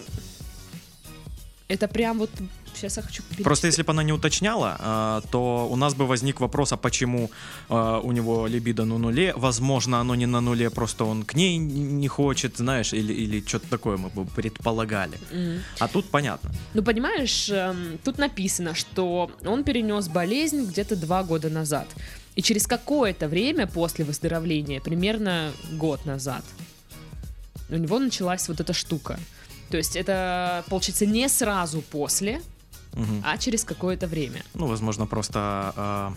это 1.68 1.88
прям 1.88 2.20
вот... 2.20 2.30
Сейчас 2.76 2.98
я 2.98 3.04
хочу... 3.04 3.22
перечитать. 3.24 3.44
Просто 3.44 3.68
если 3.68 3.84
бы 3.84 3.92
она 3.92 4.04
не 4.04 4.12
уточняла, 4.14 4.76
а, 4.80 5.22
то 5.32 5.68
у 5.72 5.76
нас 5.76 5.94
бы 5.94 6.08
возник 6.08 6.40
вопрос, 6.42 6.74
а 6.74 6.78
почему 6.78 7.30
а, 7.70 8.00
у 8.00 8.12
него 8.12 8.48
либидо 8.48 8.84
на 8.86 8.98
нуле? 8.98 9.32
Возможно, 9.36 10.00
оно 10.00 10.16
не 10.16 10.26
на 10.26 10.42
нуле, 10.42 10.70
просто 10.70 11.06
он 11.06 11.24
к 11.24 11.36
ней 11.36 11.58
не 11.58 12.08
хочет, 12.08 12.58
знаешь, 12.58 12.92
или, 12.94 13.14
или 13.14 13.42
что-то 13.46 13.68
такое 13.70 13.98
мы 13.98 14.10
бы 14.10 14.26
предполагали. 14.26 15.18
М. 15.32 15.60
А 15.80 15.88
тут 15.88 16.10
понятно. 16.10 16.52
Ну, 16.74 16.82
понимаешь, 16.84 17.48
эм, 17.50 18.00
тут 18.04 18.18
написано, 18.18 18.74
что 18.74 19.30
он 19.46 19.64
перенес 19.64 20.08
болезнь 20.08 20.66
где-то 20.66 20.96
два 20.96 21.24
года 21.24 21.50
назад. 21.50 21.88
И 22.36 22.42
через 22.42 22.66
какое-то 22.68 23.28
время 23.28 23.68
после 23.68 24.06
выздоровления, 24.06 24.82
примерно 24.82 25.52
год 25.74 26.06
назад, 26.06 26.44
у 27.70 27.76
него 27.76 28.00
началась 28.00 28.48
вот 28.48 28.60
эта 28.60 28.74
штука. 28.74 29.20
То 29.70 29.78
есть 29.78 29.96
это, 29.96 30.64
получается, 30.70 31.06
не 31.06 31.30
сразу 31.30 31.82
после, 31.82 32.42
Мгм. 32.94 33.22
а 33.26 33.38
через 33.38 33.64
какое-то 33.64 34.08
время. 34.08 34.44
Ну, 34.54 34.68
возможно, 34.68 35.06
просто... 35.08 35.40
а, 35.76 36.14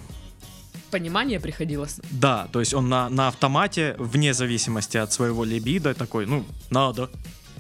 Понимание 0.91 1.41
приходило. 1.41 1.87
с- 1.87 2.01
да, 2.11 2.49
то 2.53 2.61
есть 2.61 2.73
он 2.75 2.89
на, 2.89 3.09
на 3.09 3.29
автомате, 3.29 3.95
вне 3.99 4.33
зависимости 4.35 4.97
от 4.99 5.13
своего 5.13 5.45
либидо, 5.45 5.95
такой, 5.95 6.27
ну, 6.27 6.45
надо. 6.71 7.11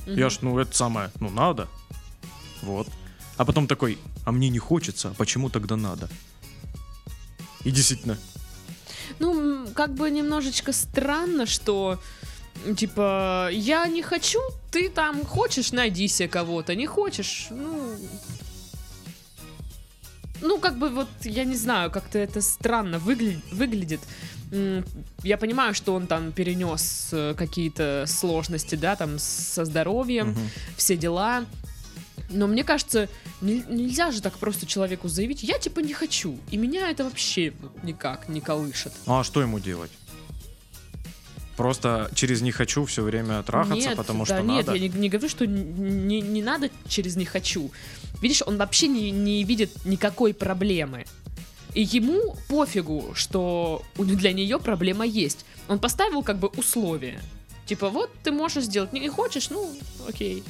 Я 0.06 0.30
ж, 0.30 0.38
ну, 0.42 0.58
это 0.58 0.76
самое, 0.76 1.10
ну, 1.20 1.30
надо. 1.30 1.66
Вот. 2.62 2.88
А 3.36 3.44
потом 3.44 3.66
такой, 3.66 3.98
а 4.25 4.32
мне 4.32 4.48
не 4.48 4.58
хочется, 4.58 5.08
а 5.08 5.14
почему 5.14 5.50
тогда 5.50 5.76
надо? 5.76 6.08
И 7.64 7.70
действительно, 7.70 8.16
Ну, 9.18 9.66
как 9.75 9.94
бы 9.94 10.11
немножечко 10.11 10.73
странно, 10.73 11.46
что 11.46 11.99
типа 12.76 13.49
я 13.52 13.87
не 13.87 14.02
хочу, 14.02 14.40
ты 14.70 14.88
там 14.88 15.25
хочешь, 15.25 15.73
найди 15.73 16.08
себе 16.08 16.28
кого-то, 16.28 16.75
не 16.75 16.87
хочешь, 16.87 17.49
ну. 17.50 17.94
Ну, 20.42 20.58
как 20.58 20.78
бы 20.78 20.90
вот, 20.90 21.08
я 21.23 21.44
не 21.44 21.56
знаю, 21.56 21.90
как-то 21.90 22.18
это 22.18 22.42
странно 22.42 22.96
выгля- 22.96 23.40
выглядит. 23.52 24.00
Я 25.23 25.38
понимаю, 25.38 25.75
что 25.75 25.94
он 25.94 26.06
там 26.06 26.30
перенес 26.30 27.08
э, 27.12 27.35
какие-то 27.37 28.04
сложности, 28.06 28.76
да, 28.76 28.94
там 28.94 29.18
со 29.18 29.64
здоровьем, 29.64 30.30
мгм. 30.30 30.50
все 30.76 30.96
дела. 30.96 31.44
Но 32.30 32.47
мне 32.47 32.64
кажется, 32.64 33.09
не- 33.40 33.64
нельзя 33.68 34.11
же 34.11 34.21
так 34.21 34.35
просто 34.38 34.66
человеку 34.66 35.09
заявить, 35.09 35.42
я 35.42 35.59
типа 35.59 35.80
не 35.80 35.92
хочу. 35.92 36.38
И 36.50 36.56
меня 36.56 36.90
это 36.90 37.04
вообще 37.04 37.52
никак 37.83 38.28
не 38.28 38.40
колышет. 38.40 38.92
а 39.06 39.23
что 39.25 39.40
ему 39.40 39.61
делать? 39.61 39.90
Просто 41.56 42.11
через 42.14 42.42
не 42.42 42.52
хочу 42.52 42.85
все 42.85 43.02
время 43.02 43.42
трахаться, 43.42 43.88
нет, 43.88 43.97
потому 43.97 44.26
да 44.26 44.37
что 44.37 44.42
нет, 44.47 44.66
надо. 44.66 44.78
я 44.78 44.88
не, 44.88 44.99
не 44.99 45.09
говорю, 45.09 45.28
что 45.28 45.47
не, 45.47 46.21
не 46.21 46.42
надо 46.42 46.71
через 46.87 47.16
«не 47.16 47.25
хочу». 47.25 47.71
Видишь, 48.21 48.42
он 48.45 48.59
вообще 48.59 48.88
не, 48.88 49.11
не 49.11 49.42
видит 49.45 49.71
никакой 49.87 50.35
проблемы. 50.35 51.06
И 51.73 51.83
ему 51.83 52.37
пофигу, 52.49 53.12
что 53.14 53.83
для 53.97 54.33
нее 54.33 54.59
проблема 54.59 55.06
есть. 55.06 55.45
Он 55.68 55.78
поставил 55.78 56.23
как 56.23 56.38
бы 56.38 56.49
условия. 56.49 57.21
Типа, 57.66 57.88
вот 57.90 58.11
ты 58.23 58.33
можешь 58.33 58.64
сделать, 58.64 58.92
не 58.92 59.09
хочешь, 59.09 59.50
ну, 59.50 59.75
окей. 60.09 60.42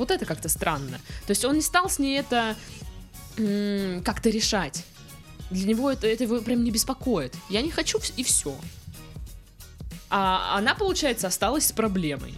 Вот 0.00 0.10
это 0.10 0.24
как-то 0.24 0.48
странно. 0.48 0.98
То 1.26 1.32
есть 1.32 1.44
он 1.44 1.56
не 1.56 1.60
стал 1.60 1.90
с 1.90 1.98
ней 1.98 2.18
это 2.18 2.56
как-то 4.02 4.30
решать. 4.30 4.82
Для 5.50 5.66
него 5.68 5.90
это, 5.90 6.06
это 6.06 6.24
его 6.24 6.40
прям 6.40 6.64
не 6.64 6.70
беспокоит. 6.70 7.36
Я 7.50 7.60
не 7.60 7.70
хочу, 7.70 8.00
и 8.16 8.24
все. 8.24 8.56
А 10.08 10.56
она, 10.56 10.74
получается, 10.74 11.26
осталась 11.26 11.66
с 11.66 11.72
проблемой. 11.72 12.34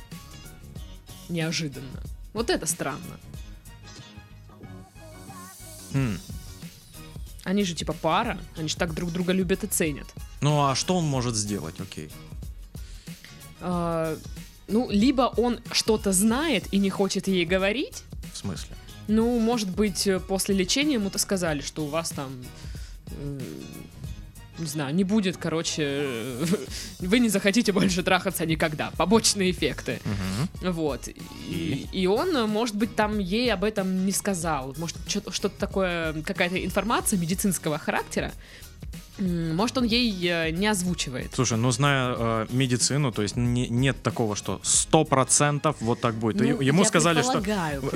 Неожиданно. 1.28 2.02
Вот 2.33 2.50
это 2.50 2.66
странно. 2.66 3.16
М. 5.92 6.19
Они 7.45 7.62
же 7.62 7.75
типа 7.75 7.92
пара, 7.92 8.40
они 8.57 8.66
же 8.66 8.76
так 8.76 8.92
друг 8.92 9.12
друга 9.12 9.33
любят 9.33 9.62
и 9.62 9.69
ценят. 9.69 10.12
Ну 10.40 10.64
а 10.66 10.75
что 10.75 10.97
он 10.97 11.04
может 11.04 11.37
сделать, 11.37 11.78
окей? 11.78 12.11
А, 13.61 14.19
ну, 14.73 14.88
либо 14.91 15.33
он 15.37 15.61
что-то 15.71 16.12
знает 16.12 16.64
и 16.73 16.79
не 16.79 16.91
хочет 16.91 17.29
ей 17.29 17.45
говорить. 17.45 18.02
В 18.33 18.37
смысле? 18.37 18.75
Ну, 19.09 19.38
может 19.38 19.69
быть, 19.71 20.07
э, 20.07 20.19
после 20.21 20.55
лечения 20.55 20.95
ему-то 20.95 21.19
сказали, 21.19 21.61
что 21.61 21.85
у 21.85 21.88
вас 21.88 22.11
там, 22.11 22.33
э, 23.11 23.41
не 24.59 24.67
знаю, 24.67 24.95
не 24.95 25.05
будет, 25.05 25.37
короче, 25.37 25.83
э, 25.85 26.45
вы 27.00 27.19
не 27.19 27.29
захотите 27.29 27.73
больше 27.73 28.02
трахаться 28.02 28.47
никогда. 28.47 28.91
Побочные 28.97 29.50
эффекты. 29.50 30.00
Мгм. 30.05 30.73
Вот. 30.73 31.09
И, 31.09 31.87
и 31.93 32.07
он, 32.07 32.49
может 32.49 32.76
быть, 32.76 32.95
там 32.95 33.19
ей 33.19 33.52
об 33.52 33.64
этом 33.64 34.07
не 34.07 34.12
сказал. 34.12 34.75
Может, 34.79 34.97
что- 35.07 35.33
что-то 35.33 35.59
такое, 35.59 36.12
какая-то 36.23 36.64
информация 36.64 37.19
медицинского 37.19 37.79
характера. 37.79 38.33
Может, 39.18 39.78
он 39.78 39.84
ей 39.84 40.11
э, 40.26 40.50
не 40.50 40.66
озвучивает. 40.66 41.32
Слушай, 41.34 41.58
ну 41.58 41.70
зная 41.70 42.14
э, 42.16 42.46
медицину, 42.50 43.12
то 43.12 43.22
есть 43.22 43.37
не- 43.37 43.68
нет 43.68 44.02
такого, 44.02 44.34
что 44.37 44.58
сто 44.64 45.04
процентов 45.04 45.76
вот 45.80 46.00
так 46.00 46.14
будет. 46.14 46.37
Ну, 46.40 46.61
ему 46.61 46.84
сказали, 46.84 47.22
что 47.22 47.38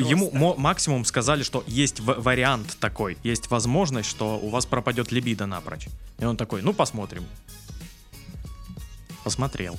ему 0.00 0.26
просто. 0.30 0.38
мо- 0.38 0.54
максимум 0.56 1.04
сказали, 1.04 1.42
что 1.42 1.64
есть 1.66 2.00
вариант 2.00 2.76
такой, 2.78 3.16
есть 3.24 3.50
возможность, 3.50 4.08
что 4.08 4.38
у 4.38 4.50
вас 4.50 4.66
пропадет 4.66 5.10
либидо 5.10 5.46
напрочь. 5.46 5.88
И 6.20 6.24
он 6.24 6.36
такой, 6.36 6.62
ну 6.62 6.72
посмотрим. 6.74 7.24
Посмотрел. 9.24 9.76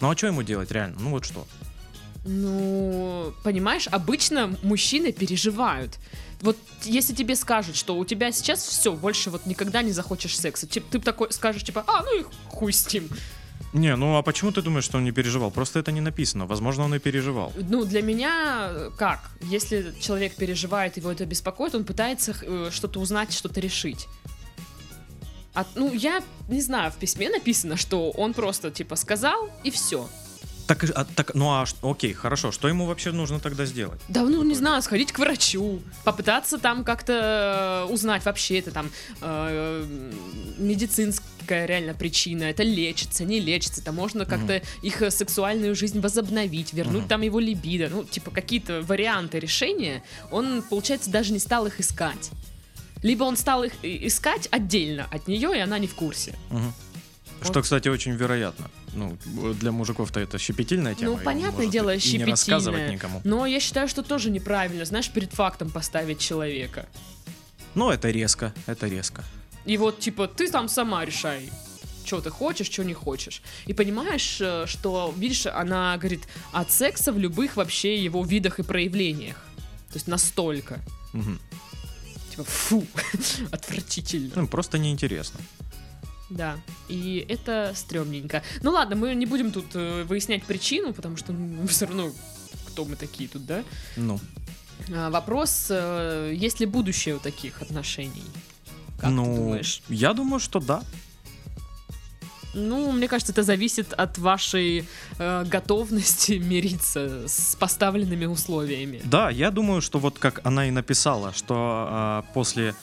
Ну 0.00 0.10
а 0.10 0.16
что 0.16 0.28
ему 0.28 0.42
делать 0.42 0.70
реально? 0.70 0.96
Ну 1.00 1.10
вот 1.10 1.24
что? 1.24 1.46
Ну, 2.24 3.32
понимаешь, 3.42 3.88
обычно 3.90 4.56
мужчины 4.62 5.12
переживают. 5.12 5.98
Вот 6.40 6.56
если 6.84 7.14
тебе 7.14 7.34
скажут, 7.36 7.76
что 7.76 7.96
у 7.96 8.04
тебя 8.04 8.30
сейчас 8.32 8.62
все, 8.62 8.92
больше 8.92 9.30
вот 9.30 9.46
никогда 9.46 9.82
не 9.82 9.92
захочешь 9.92 10.38
секса, 10.38 10.66
тип- 10.66 10.84
ты 10.90 11.00
такой 11.00 11.32
скажешь, 11.32 11.64
типа, 11.64 11.84
а, 11.86 12.02
ну 12.02 12.20
и 12.20 12.24
хуй 12.48 12.72
с 12.72 12.92
ним. 12.92 13.08
Не, 13.72 13.96
ну 13.96 14.16
а 14.16 14.22
почему 14.22 14.50
ты 14.52 14.62
думаешь, 14.62 14.84
что 14.84 14.98
он 14.98 15.04
не 15.04 15.12
переживал? 15.12 15.50
Просто 15.50 15.78
это 15.78 15.92
не 15.92 16.00
написано. 16.00 16.46
Возможно, 16.46 16.84
он 16.84 16.94
и 16.94 16.98
переживал. 16.98 17.52
Ну, 17.56 17.84
для 17.84 18.02
меня 18.02 18.68
э, 18.70 18.90
как? 18.96 19.30
Если 19.42 19.94
человек 20.00 20.36
переживает, 20.36 20.96
его 20.96 21.10
это 21.12 21.26
беспокоит, 21.26 21.74
он 21.74 21.84
пытается 21.84 22.34
э, 22.40 22.70
что-то 22.72 23.00
узнать, 23.00 23.32
что-то 23.32 23.60
решить. 23.60 24.06
А, 25.54 25.66
ну, 25.74 25.92
я 25.92 26.22
не 26.48 26.62
знаю, 26.62 26.90
в 26.92 26.96
письме 26.96 27.28
написано, 27.28 27.76
что 27.76 28.10
он 28.10 28.32
просто, 28.32 28.70
типа, 28.70 28.96
сказал, 28.96 29.50
и 29.64 29.70
все. 29.70 30.08
Так, 30.68 30.84
а, 30.94 31.04
так, 31.04 31.34
ну 31.34 31.48
а 31.50 31.64
окей, 31.82 32.12
хорошо. 32.12 32.52
Что 32.52 32.68
ему 32.68 32.84
вообще 32.84 33.10
нужно 33.10 33.40
тогда 33.40 33.64
сделать? 33.64 34.00
Да, 34.08 34.22
ну, 34.22 34.42
не 34.44 34.54
знаю, 34.54 34.82
сходить 34.82 35.12
к 35.12 35.18
врачу, 35.18 35.80
попытаться 36.04 36.58
там 36.58 36.84
как-то 36.84 37.86
э, 37.88 37.92
узнать 37.92 38.22
вообще 38.26 38.58
это 38.58 38.70
там 38.70 38.90
э, 39.22 39.84
медицинская 40.58 41.64
реально 41.66 41.94
причина, 41.94 42.44
это 42.44 42.62
лечится, 42.64 43.24
не 43.24 43.40
лечится, 43.40 43.82
там 43.82 43.94
можно 43.94 44.26
как-то 44.26 44.62
их 44.82 45.00
э, 45.00 45.10
сексуальную 45.10 45.74
жизнь 45.74 46.00
возобновить, 46.00 46.74
вернуть 46.74 47.00
Мгм. 47.02 47.08
там 47.08 47.22
его 47.22 47.40
либидо, 47.40 47.88
ну, 47.90 48.04
типа 48.04 48.30
какие-то 48.30 48.82
варианты 48.82 49.38
решения, 49.40 50.02
он, 50.30 50.62
получается, 50.62 51.10
даже 51.10 51.32
не 51.32 51.38
стал 51.38 51.66
их 51.66 51.80
искать. 51.80 52.30
Либо 53.02 53.24
он 53.24 53.36
стал 53.36 53.64
их 53.64 53.72
и- 53.82 54.06
искать 54.08 54.48
отдельно 54.50 55.06
от 55.10 55.28
нее, 55.28 55.56
и 55.56 55.60
она 55.60 55.78
не 55.78 55.86
в 55.86 55.94
курсе. 55.94 56.34
Мгм. 56.50 56.74
Что, 57.42 57.62
кстати, 57.62 57.88
очень 57.88 58.12
вероятно. 58.12 58.70
Ну, 58.94 59.16
для 59.60 59.70
мужиков-то 59.72 60.20
это 60.20 60.38
щепетильная 60.38 60.94
тема. 60.94 61.12
Ну, 61.12 61.18
понятное 61.18 61.66
может 61.66 61.70
дело, 61.72 61.94
и 61.94 62.18
не 62.18 62.24
рассказывать 62.24 62.80
щепетильная. 62.80 62.92
никому. 62.92 63.20
Но 63.24 63.46
я 63.46 63.60
считаю, 63.60 63.88
что 63.88 64.02
тоже 64.02 64.30
неправильно, 64.30 64.84
знаешь, 64.84 65.08
перед 65.10 65.32
фактом 65.32 65.70
поставить 65.70 66.18
человека. 66.18 66.88
Ну, 67.74 67.90
это 67.90 68.10
резко, 68.10 68.52
это 68.66 68.88
резко. 68.88 69.22
И 69.66 69.76
вот, 69.76 70.00
типа, 70.00 70.26
ты 70.26 70.50
там 70.50 70.68
сама 70.68 71.04
решай, 71.04 71.50
что 72.04 72.20
ты 72.20 72.30
хочешь, 72.30 72.70
что 72.70 72.84
не 72.84 72.94
хочешь. 72.94 73.42
И 73.66 73.74
понимаешь, 73.74 74.38
э, 74.40 74.64
что, 74.66 75.14
видишь, 75.16 75.46
она 75.46 75.96
говорит 75.98 76.22
от 76.52 76.72
секса 76.72 77.12
в 77.12 77.18
любых 77.18 77.56
вообще 77.56 78.02
его 78.02 78.24
видах 78.24 78.58
и 78.58 78.62
проявлениях. 78.62 79.36
То 79.92 79.96
есть 79.96 80.08
настолько. 80.08 80.80
Мгм. 81.12 81.38
Типа, 82.30 82.44
фу, 82.44 82.86
отвратительно. 83.50 84.32
Ну, 84.36 84.48
просто 84.48 84.78
неинтересно. 84.78 85.40
Да, 86.30 86.56
и 86.88 87.24
это 87.28 87.72
стрёмненько. 87.74 88.42
Ну 88.62 88.70
ладно, 88.70 88.96
мы 88.96 89.14
не 89.14 89.26
будем 89.26 89.50
тут 89.50 89.66
э, 89.74 90.04
выяснять 90.04 90.44
причину, 90.44 90.92
потому 90.92 91.16
что 91.16 91.32
ну, 91.32 91.66
все 91.68 91.86
равно 91.86 92.10
кто 92.66 92.84
мы 92.84 92.96
такие 92.96 93.28
тут, 93.28 93.46
да? 93.46 93.64
Ну, 93.96 94.20
А, 94.94 95.10
вопрос, 95.10 95.66
э, 95.70 96.32
есть 96.36 96.60
ли 96.60 96.66
будущее 96.66 97.16
у 97.16 97.18
таких 97.18 97.62
отношений? 97.62 98.24
Как 99.00 99.10
ну, 99.10 99.24
ты 99.24 99.36
думаешь? 99.36 99.82
я 99.88 100.12
думаю, 100.12 100.40
что 100.40 100.60
да. 100.60 100.82
Ну, 102.54 102.92
мне 102.92 103.08
кажется, 103.08 103.32
это 103.32 103.42
зависит 103.42 103.92
от 103.92 104.18
вашей 104.18 104.86
э, 105.18 105.44
готовности 105.44 106.32
мириться 106.38 107.26
с 107.26 107.56
поставленными 107.56 108.26
условиями. 108.26 109.00
Да, 109.04 109.30
я 109.30 109.50
думаю, 109.50 109.80
что 109.80 109.98
вот 109.98 110.18
как 110.18 110.40
она 110.46 110.66
и 110.68 110.70
написала, 110.70 111.32
что 111.32 111.54
а, 111.56 112.24
после 112.34 112.74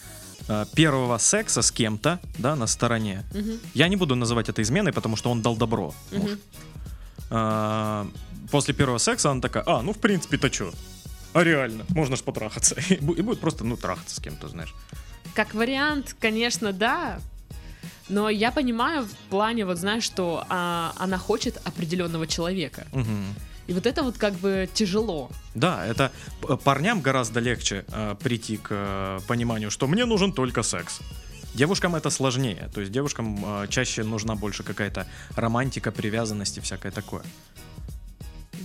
первого 0.75 1.17
секса 1.17 1.61
с 1.61 1.71
кем-то, 1.71 2.19
да, 2.37 2.55
на 2.55 2.67
стороне, 2.67 3.23
Мгм, 3.33 3.59
я 3.73 3.87
не 3.87 3.95
буду 3.95 4.15
называть 4.15 4.49
это 4.49 4.61
изменой, 4.61 4.93
потому 4.93 5.15
что 5.15 5.31
он 5.31 5.41
дал 5.41 5.55
добро. 5.57 5.93
муж. 6.11 6.31
А, 7.29 8.07
после 8.51 8.73
первого 8.73 8.99
секса 8.99 9.31
она 9.31 9.41
такая, 9.41 9.63
а, 9.65 9.81
ну 9.81 9.91
в 9.93 9.97
принципе-то 9.97 10.51
что? 10.53 10.71
А 11.33 11.43
реально, 11.43 11.83
можно 11.89 12.15
ж 12.15 12.21
потрахаться. 12.23 12.75
И 12.89 12.95
бу- 12.95 13.15
и 13.17 13.21
будет 13.21 13.39
просто, 13.39 13.63
ну, 13.63 13.75
трахаться 13.77 14.15
с 14.15 14.19
кем-то, 14.19 14.47
знаешь. 14.47 14.73
Как 15.33 15.53
вариант, 15.53 16.15
конечно, 16.21 16.71
да. 16.71 17.19
Но 18.07 18.29
я 18.29 18.51
понимаю 18.51 19.03
в 19.05 19.11
плане, 19.29 19.65
вот 19.65 19.77
знаешь, 19.77 20.03
что 20.03 20.45
а, 20.49 20.93
она 20.97 21.17
хочет 21.17 21.59
определенного 21.65 22.27
человека. 22.27 22.85
Мгм. 22.93 23.33
И 23.67 23.73
вот 23.73 23.85
это 23.85 24.03
вот 24.03 24.17
как 24.17 24.33
бы 24.33 24.69
тяжело. 24.73 25.29
Да, 25.55 25.85
это 25.85 26.11
парням 26.63 27.01
гораздо 27.01 27.39
легче 27.39 27.83
э, 27.87 28.15
прийти 28.23 28.57
к 28.57 28.67
э, 28.71 29.19
пониманию, 29.27 29.71
что 29.71 29.87
мне 29.87 30.05
нужен 30.05 30.31
только 30.33 30.63
секс. 30.63 30.99
Девушкам 31.55 31.95
это 31.95 32.09
сложнее, 32.09 32.69
то 32.73 32.81
есть 32.81 32.91
девушкам 32.91 33.43
э, 33.63 33.67
чаще 33.69 34.03
нужна 34.03 34.35
больше 34.35 34.63
какая-то 34.63 35.07
романтика, 35.35 35.91
привязанность 35.91 36.57
и 36.57 36.61
всякое 36.61 36.91
такое. 36.91 37.23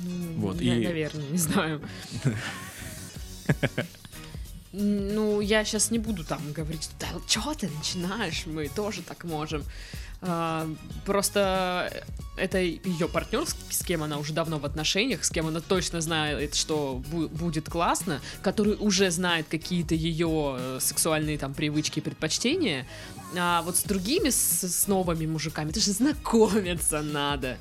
Ну, 0.04 0.40
Вот, 0.48 0.60
я- 0.60 0.76
и- 0.76 0.84
наверное, 0.84 1.28
не 1.30 1.38
знаю. 1.38 1.80
Ну, 4.72 5.40
я 5.40 5.64
сейчас 5.64 5.90
не 5.90 5.98
буду 5.98 6.24
там 6.24 6.52
говорить, 6.52 6.90
да, 7.00 7.06
что 7.26 7.54
ты 7.54 7.68
начинаешь, 7.68 8.46
мы 8.46 8.68
тоже 8.68 9.02
так 9.02 9.24
можем. 9.24 9.64
А, 10.22 10.68
просто 11.06 12.04
это 12.36 12.58
ее 12.58 13.08
партнер, 13.08 13.44
с, 13.46 13.84
кем 13.84 14.02
она 14.02 14.18
уже 14.18 14.32
давно 14.32 14.58
в 14.58 14.64
отношениях, 14.64 15.24
с 15.24 15.30
кем 15.30 15.46
она 15.46 15.60
точно 15.60 16.00
знает, 16.00 16.54
что 16.54 17.02
бу- 17.10 17.28
будет 17.28 17.68
классно, 17.68 18.20
который 18.42 18.76
уже 18.78 19.10
знает 19.10 19.46
какие-то 19.48 19.94
ее 19.94 20.56
э, 20.58 20.78
сексуальные 20.80 21.38
там 21.38 21.54
привычки 21.54 21.98
и 21.98 22.02
предпочтения. 22.02 22.86
А 23.38 23.62
вот 23.62 23.76
с 23.76 23.82
другими, 23.82 24.30
с, 24.30 24.62
с 24.62 24.86
новыми 24.88 25.26
мужиками, 25.26 25.70
это 25.70 25.80
же 25.80 25.92
знакомиться 25.92 27.02
надо. 27.02 27.58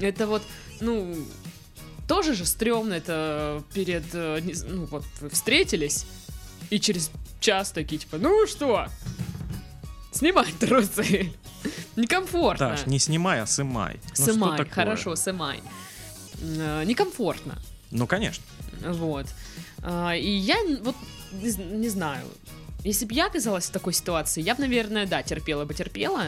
Это 0.00 0.26
вот, 0.26 0.42
ну, 0.80 1.16
тоже 2.08 2.34
же 2.34 2.44
стрёмно, 2.44 2.94
это 2.94 3.62
перед, 3.72 4.04
э, 4.14 4.40
ну 4.68 4.86
вот 4.86 5.04
вы 5.20 5.30
встретились, 5.30 6.06
и 6.70 6.80
через 6.80 7.10
час 7.40 7.70
такие, 7.70 7.98
типа, 7.98 8.18
ну 8.18 8.46
что, 8.46 8.86
снимай 10.12 10.52
трусы. 10.58 11.32
Некомфортно. 11.98 12.70
Даш, 12.70 12.86
не 12.86 12.98
снимай, 13.00 13.40
а 13.40 13.46
сымай. 13.46 14.00
Ну, 14.10 14.14
что 14.14 14.24
Сымай, 14.32 14.56
такое? 14.58 14.72
хорошо, 14.72 15.16
сымай. 15.16 15.60
Э, 16.40 16.84
Некомфортно. 16.84 17.58
Ну, 17.90 18.06
конечно. 18.06 18.44
Вот. 18.80 19.26
А, 19.82 20.14
И 20.14 20.30
я 20.30 20.56
вот 20.82 20.94
не 21.32 21.88
знаю. 21.88 22.24
Если 22.84 23.04
бы 23.04 23.14
я 23.14 23.26
оказалась 23.26 23.66
в 23.66 23.70
такой 23.72 23.92
ситуации, 23.92 24.40
я 24.40 24.54
бы, 24.54 24.60
наверное, 24.60 25.06
да, 25.06 25.24
терпела 25.24 25.64
бы 25.64 25.74
терпела, 25.74 26.26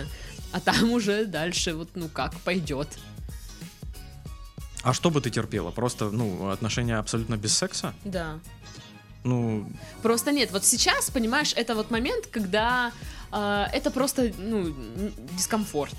а 0.53 0.59
там 0.61 0.91
уже 0.93 1.25
дальше 1.27 1.75
вот, 1.75 1.91
ну 1.95 2.09
как 2.09 2.35
пойдет. 2.41 2.89
А 4.83 4.93
что 4.93 5.11
бы 5.11 5.21
ты 5.21 5.31
терпела? 5.31 5.71
Просто, 5.71 6.11
ну, 6.11 6.51
отношения 6.51 6.97
абсолютно 6.97 7.37
без 7.37 7.57
секса? 7.57 7.95
Да. 8.05 8.41
Ну, 9.25 9.67
Просто 10.03 10.33
нет, 10.33 10.51
вот 10.51 10.65
сейчас, 10.65 11.11
понимаешь, 11.11 11.53
это 11.55 11.75
вот 11.75 11.91
момент, 11.91 12.27
когда 12.27 12.93
э, 13.33 13.67
это 13.73 13.91
просто, 13.91 14.33
ну, 14.39 14.75
дискомфорт, 15.37 15.95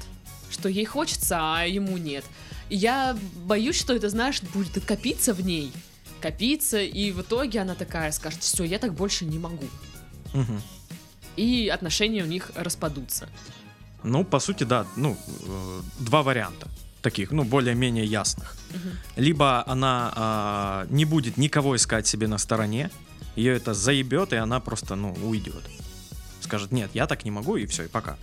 что 0.49 0.69
ей 0.69 0.85
хочется, 0.85 1.37
а 1.39 1.65
ему 1.65 1.97
нет. 1.97 2.25
И 2.69 2.77
я 2.77 3.17
боюсь, 3.45 3.79
что 3.79 3.93
это, 3.93 4.09
знаешь, 4.09 4.41
будет 4.53 4.83
копиться 4.85 5.33
в 5.33 5.41
ней, 5.41 5.71
копиться, 6.19 6.81
и 6.81 7.11
в 7.11 7.21
итоге 7.21 7.61
она 7.61 7.75
такая 7.75 8.11
скажет, 8.11 8.41
все, 8.41 8.63
я 8.63 8.79
так 8.79 8.93
больше 8.93 9.25
не 9.25 9.39
могу. 9.39 9.67
мгм. 10.33 10.61
И 11.37 11.69
отношения 11.73 12.23
у 12.23 12.27
них 12.27 12.51
распадутся. 12.55 13.29
ну, 14.03 14.25
по 14.25 14.39
сути, 14.39 14.65
да, 14.65 14.85
ну, 14.97 15.15
э, 15.47 15.81
два 15.99 16.23
варианта 16.23 16.67
таких, 17.01 17.31
ну, 17.31 17.43
более-менее 17.43 18.05
ясных. 18.05 18.57
Мгм. 18.69 18.91
Либо 19.15 19.63
она 19.67 20.13
а, 20.15 20.85
не 20.89 21.05
будет 21.05 21.37
никого 21.37 21.75
искать 21.75 22.07
себе 22.07 22.27
на 22.27 22.37
стороне, 22.37 22.89
ее 23.35 23.55
это 23.55 23.73
заебет, 23.73 24.33
и 24.33 24.35
она 24.35 24.59
просто, 24.59 24.95
ну, 24.95 25.13
уйдет. 25.23 25.63
Скажет, 26.41 26.71
нет, 26.71 26.91
я 26.93 27.07
так 27.07 27.25
не 27.25 27.31
могу, 27.31 27.55
и 27.55 27.65
все, 27.65 27.83
и 27.83 27.87
пока. 27.87 28.17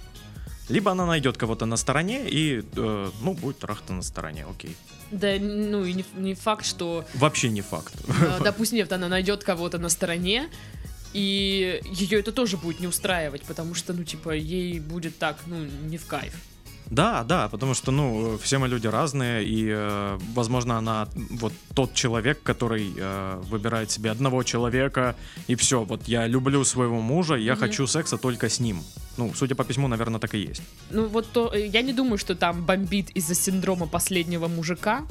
Либо 0.69 0.91
она 0.93 1.07
найдет 1.07 1.39
кого-то 1.39 1.65
на 1.67 1.77
стороне 1.77 2.29
и, 2.29 2.63
э, 2.77 3.11
ну, 3.23 3.35
будет 3.35 3.59
трахта 3.59 3.93
на 3.93 4.03
стороне, 4.03 4.45
окей. 4.51 4.77
Да, 5.11 5.37
ну 5.41 5.85
и 5.85 5.95
не, 5.95 6.05
не 6.17 6.35
факт, 6.35 6.67
что, 6.67 7.07
Вообще 7.15 7.49
не 7.49 7.63
факт. 7.63 7.95
допустим, 8.45 8.77
нет, 8.77 8.93
она 8.93 9.09
найдет 9.09 9.45
кого-то 9.45 9.79
на 9.79 9.89
стороне, 9.89 10.51
и 11.15 11.81
ее 11.87 12.21
это 12.21 12.33
тоже 12.33 12.59
будет 12.59 12.81
не 12.81 12.87
устраивать, 12.87 13.43
потому 13.45 13.75
что, 13.75 13.95
ну, 13.95 14.05
типа, 14.05 14.31
ей 14.35 14.79
будет 14.79 15.19
так, 15.19 15.39
ну, 15.47 15.57
не 15.65 15.97
в 15.97 16.07
кайф. 16.07 16.35
Да, 16.91 17.23
да, 17.25 17.49
потому 17.49 17.75
что, 17.75 17.91
ну, 17.93 18.39
все 18.39 18.59
мы 18.59 18.69
люди 18.69 18.87
разные, 18.87 19.45
и, 19.45 19.69
э, 19.69 20.19
возможно, 20.35 20.79
она 20.79 21.09
вот 21.41 21.53
тот 21.75 21.93
человек, 21.95 22.43
который 22.43 22.93
э, 22.97 23.43
выбирает 23.51 23.91
себе 23.91 24.11
одного 24.11 24.43
человека, 24.43 25.15
и 25.49 25.55
все, 25.55 25.85
вот 25.85 26.09
я 26.09 26.27
люблю 26.27 26.65
своего 26.65 27.01
мужа, 27.01 27.35
я 27.35 27.53
Мгм. 27.53 27.61
хочу 27.61 27.87
секса 27.87 28.17
только 28.17 28.49
с 28.49 28.61
ним. 28.61 28.83
Ну, 29.19 29.33
судя 29.35 29.55
по 29.55 29.65
письму, 29.65 29.89
наверное, 29.89 30.21
так 30.21 30.35
и 30.35 30.39
есть. 30.39 30.63
Ну 30.91 31.07
вот 31.09 31.27
то, 31.33 31.53
э, 31.55 31.67
я 31.67 31.83
не 31.83 31.93
думаю, 31.93 32.19
что 32.19 32.35
там 32.35 32.65
бомбит 32.65 33.11
из-за 33.11 33.35
синдрома 33.35 33.87
последнего 33.87 34.49
мужика. 34.49 35.03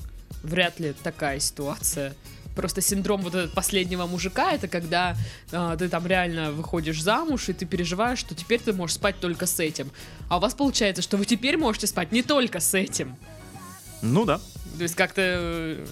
Вряд 0.44 0.80
ли 0.80 0.94
такая 1.04 1.40
ситуация. 1.40 2.14
Просто 2.58 2.82
синдром 2.82 3.22
вот 3.22 3.36
этот 3.36 3.54
последнего 3.54 4.08
мужика, 4.08 4.52
это 4.52 4.68
когда 4.68 5.16
а, 5.52 5.78
ты 5.78 5.90
там 5.90 6.08
реально 6.08 6.52
выходишь 6.52 7.04
замуж, 7.04 7.50
и 7.50 7.54
ты 7.54 7.68
переживаешь, 7.68 8.18
что 8.18 8.34
теперь 8.34 8.60
ты 8.60 8.74
можешь 8.74 8.96
спать 8.96 9.20
только 9.20 9.46
с 9.46 9.60
этим. 9.60 9.92
А 10.28 10.38
у 10.38 10.40
вас 10.40 10.56
получается, 10.56 11.04
что 11.04 11.18
вы 11.18 11.26
теперь 11.26 11.56
можете 11.56 11.86
спать 11.86 12.12
не 12.12 12.24
только 12.24 12.60
с 12.60 12.74
этим. 12.74 13.16
Ну 14.02 14.26
да. 14.26 14.40
То 14.76 14.82
есть 14.84 14.96
как-то... 14.96 15.22
э, 15.24 15.86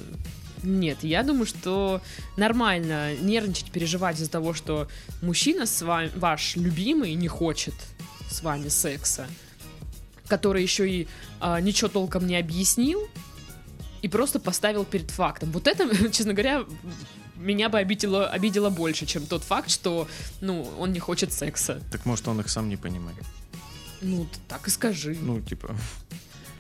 Нет, 0.63 1.03
я 1.03 1.21
думаю, 1.21 1.45
что 1.45 2.01
нормально 2.35 3.15
нервничать, 3.17 3.69
переживать 3.69 4.15
из-за 4.19 4.31
того, 4.31 4.55
что 4.55 4.87
мужчина 5.21 5.67
с 5.67 5.83
вами, 5.83 6.11
ваш 6.15 6.55
любимый 6.55 7.13
не 7.13 7.27
хочет 7.27 7.75
с 8.27 8.41
вами 8.41 8.69
секса, 8.69 9.27
который 10.27 10.63
еще 10.63 10.89
и 10.89 11.07
а, 11.39 11.61
ничего 11.61 11.89
толком 11.89 12.25
не 12.25 12.35
объяснил 12.37 13.07
и 14.05 14.07
просто 14.07 14.39
поставил 14.39 14.85
перед 14.85 15.09
фактом. 15.09 15.51
Вот 15.51 15.65
это, 15.67 15.87
честно 16.11 16.33
говоря, 16.33 16.63
меня 17.35 17.69
бы 17.69 17.79
обидело, 17.79 18.27
обидело 18.27 18.69
больше, 18.69 19.07
чем 19.07 19.25
тот 19.25 19.43
факт, 19.43 19.71
что, 19.71 20.07
ну, 20.41 20.61
он 20.79 20.93
не 20.93 20.99
хочет 20.99 21.33
секса. 21.33 21.81
Так 21.91 22.05
может 22.05 22.27
он 22.27 22.39
их 22.39 22.49
сам 22.49 22.69
не 22.69 22.77
понимает. 22.77 23.17
Ну, 24.01 24.27
так 24.47 24.67
и 24.67 24.69
скажи. 24.69 25.17
Ну, 25.19 25.41
типа, 25.41 25.75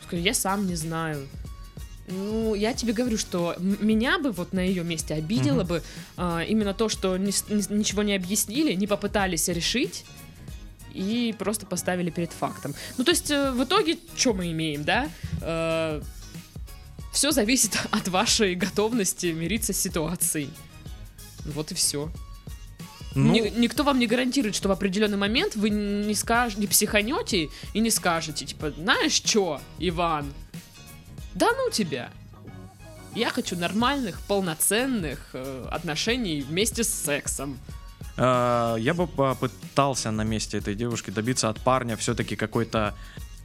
Скажи, 0.07 0.23
я 0.23 0.33
сам 0.33 0.65
не 0.65 0.75
знаю. 0.75 1.27
Ну, 2.07 2.55
я 2.55 2.73
тебе 2.73 2.93
говорю, 2.93 3.17
что 3.19 3.55
меня 3.59 4.17
бы 4.17 4.31
вот 4.31 4.53
на 4.53 4.61
ее 4.61 4.83
месте 4.83 5.13
обидело 5.13 5.59
Мгм. 5.59 5.67
бы 5.67 5.83
а, 6.17 6.41
именно 6.41 6.73
то, 6.73 6.89
что 6.89 7.15
ни 7.17 7.27
ни- 7.53 7.73
ничего 7.77 8.01
не 8.01 8.15
объяснили, 8.15 8.73
не 8.73 8.87
попытались 8.87 9.47
решить 9.49 10.03
и 10.95 11.35
просто 11.37 11.67
поставили 11.67 12.09
перед 12.09 12.31
фактом. 12.33 12.73
Ну, 12.97 13.03
то 13.03 13.11
есть, 13.11 13.29
э, 13.29 13.51
в 13.51 13.63
итоге, 13.63 13.97
что 14.15 14.33
мы 14.33 14.51
имеем, 14.51 14.83
да? 14.83 15.09
Все 17.15 17.31
зависит 17.31 17.79
от 17.91 18.07
вашей 18.09 18.55
готовности 18.55 19.27
мириться 19.27 19.73
с 19.73 19.77
ситуацией. 19.79 20.49
Вот 21.45 21.71
и 21.71 21.75
все. 21.75 22.11
ну, 23.15 23.33
никто 23.57 23.83
вам 23.83 23.99
не 23.99 24.07
гарантирует, 24.07 24.55
что 24.55 24.67
в 24.67 24.71
определенный 24.73 25.17
момент 25.17 25.55
вы 25.55 25.69
не 25.69 26.13
скажете, 26.13 26.61
не 26.61 26.67
психанете 26.67 27.49
и 27.73 27.79
не 27.79 27.89
скажете, 27.89 28.45
типа, 28.45 28.71
знаешь 28.71 29.13
что, 29.13 29.61
Иван, 29.79 30.33
да 31.33 31.47
ну 31.55 31.69
тебя. 31.71 32.09
Я 33.15 33.29
хочу 33.29 33.55
нормальных, 33.55 34.19
полноценных 34.27 35.29
э, 35.31 35.67
отношений 35.71 36.41
вместе 36.41 36.83
с 36.83 36.89
сексом. 36.89 37.57
э, 38.17 38.75
я 38.79 38.93
бы 38.93 39.07
попытался 39.07 40.11
на 40.11 40.23
месте 40.23 40.57
этой 40.57 40.75
девушки 40.75 41.11
добиться 41.11 41.47
от 41.47 41.61
парня 41.61 41.95
все-таки 41.95 42.35
какой-то 42.35 42.93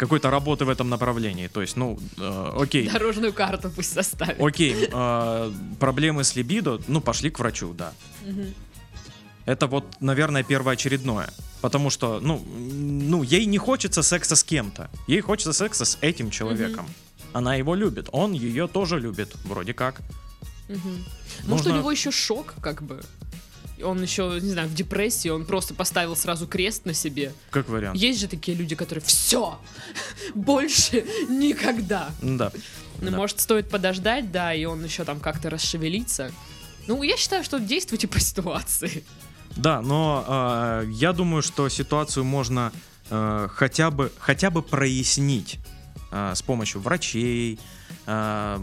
какой-то 0.00 0.30
работы 0.30 0.64
в 0.64 0.70
этом 0.70 0.88
направлении. 0.88 1.46
То 1.48 1.60
есть, 1.60 1.76
ну, 1.76 1.98
э, 2.18 2.52
окей, 2.56 2.88
Дорожную 2.88 3.32
карту 3.34 3.70
пусть 3.70 3.92
составит. 3.92 4.40
окей, 4.40 4.88
э, 4.90 5.52
проблемы 5.78 6.24
с 6.24 6.36
либидо, 6.36 6.80
ну, 6.88 7.00
пошли 7.02 7.30
к 7.30 7.38
врачу, 7.38 7.74
да. 7.74 7.92
Мгм. 8.26 8.54
Это 9.44 9.66
вот, 9.66 9.84
наверное, 10.00 10.42
первоочередное. 10.42 11.28
Потому 11.60 11.90
что, 11.90 12.20
ну, 12.20 12.42
ну, 13.10 13.22
ей 13.22 13.44
не 13.46 13.58
хочется 13.58 14.02
секса 14.02 14.34
с 14.34 14.42
кем-то. 14.42 14.88
Ей 15.06 15.20
хочется 15.20 15.52
секса 15.52 15.84
с 15.84 15.98
этим 16.00 16.30
человеком. 16.30 16.86
Она 17.34 17.54
его 17.56 17.74
любит. 17.74 18.08
Он 18.12 18.32
ее 18.32 18.66
тоже 18.68 18.98
любит. 18.98 19.34
Вроде 19.44 19.74
как. 19.74 20.00
Мгм. 20.68 21.04
Может, 21.44 21.66
у 21.66 21.68
Можно- 21.70 21.78
него 21.78 21.92
еще 21.92 22.10
шок, 22.10 22.54
как 22.62 22.82
бы. 22.82 23.02
Он 23.82 24.02
еще, 24.02 24.38
не 24.40 24.50
знаю, 24.50 24.68
в 24.68 24.74
депрессии, 24.74 25.28
он 25.28 25.44
просто 25.44 25.74
поставил 25.74 26.16
сразу 26.16 26.46
крест 26.46 26.84
на 26.86 26.94
себе. 26.94 27.32
Как 27.50 27.68
вариант. 27.68 27.96
Есть 27.98 28.20
же 28.20 28.28
такие 28.28 28.56
люди, 28.56 28.74
которые 28.74 29.02
все, 29.04 29.58
больше 30.34 31.04
никогда. 31.28 32.10
Да. 32.22 32.52
Ну, 33.00 33.10
Да. 33.10 33.16
может, 33.16 33.40
стоит 33.40 33.70
подождать, 33.70 34.30
да, 34.30 34.52
и 34.54 34.64
он 34.64 34.84
еще 34.84 35.04
там 35.04 35.20
как-то 35.20 35.50
расшевелится. 35.50 36.32
Ну, 36.86 37.02
я 37.02 37.16
считаю, 37.16 37.44
что 37.44 37.58
действуйте 37.58 38.08
по 38.08 38.20
ситуации. 38.20 39.04
Да, 39.56 39.80
но 39.82 40.24
э, 40.26 40.90
я 40.92 41.12
думаю, 41.12 41.42
что 41.42 41.68
ситуацию 41.68 42.24
можно 42.24 42.72
э, 43.10 43.48
хотя 43.52 43.90
бы 43.90 44.12
хотя 44.18 44.50
бы 44.50 44.62
прояснить 44.62 45.58
э, 46.12 46.32
с 46.34 46.42
помощью 46.42 46.80
врачей, 46.80 47.58
э, 48.06 48.58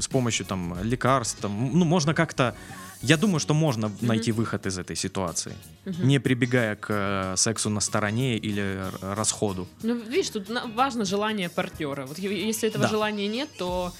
с 0.00 0.08
помощью 0.08 0.46
там 0.46 0.76
лекарств, 0.82 1.38
там, 1.40 1.70
ну 1.78 1.84
можно 1.84 2.12
как-то. 2.14 2.54
Я 3.02 3.16
думаю, 3.16 3.40
что 3.40 3.52
можно 3.54 3.90
найти 4.00 4.30
выход 4.32 4.66
из 4.66 4.78
этой 4.78 4.94
ситуации, 4.96 5.54
Мгм. 5.84 6.06
не 6.08 6.20
прибегая 6.20 6.76
к 6.76 6.86
э, 6.90 7.34
сексу 7.36 7.68
на 7.70 7.80
стороне 7.80 8.36
или 8.38 8.84
расходу. 9.00 9.66
Ну, 9.82 9.94
видишь, 9.96 10.30
тут 10.30 10.48
важно 10.74 11.04
желание 11.04 11.48
партнера. 11.48 12.06
Вот 12.06 12.18
если 12.18 12.68
этого 12.68 12.84
Да. 12.84 12.88
желания 12.90 13.26
нет, 13.28 13.48
то... 13.58 13.92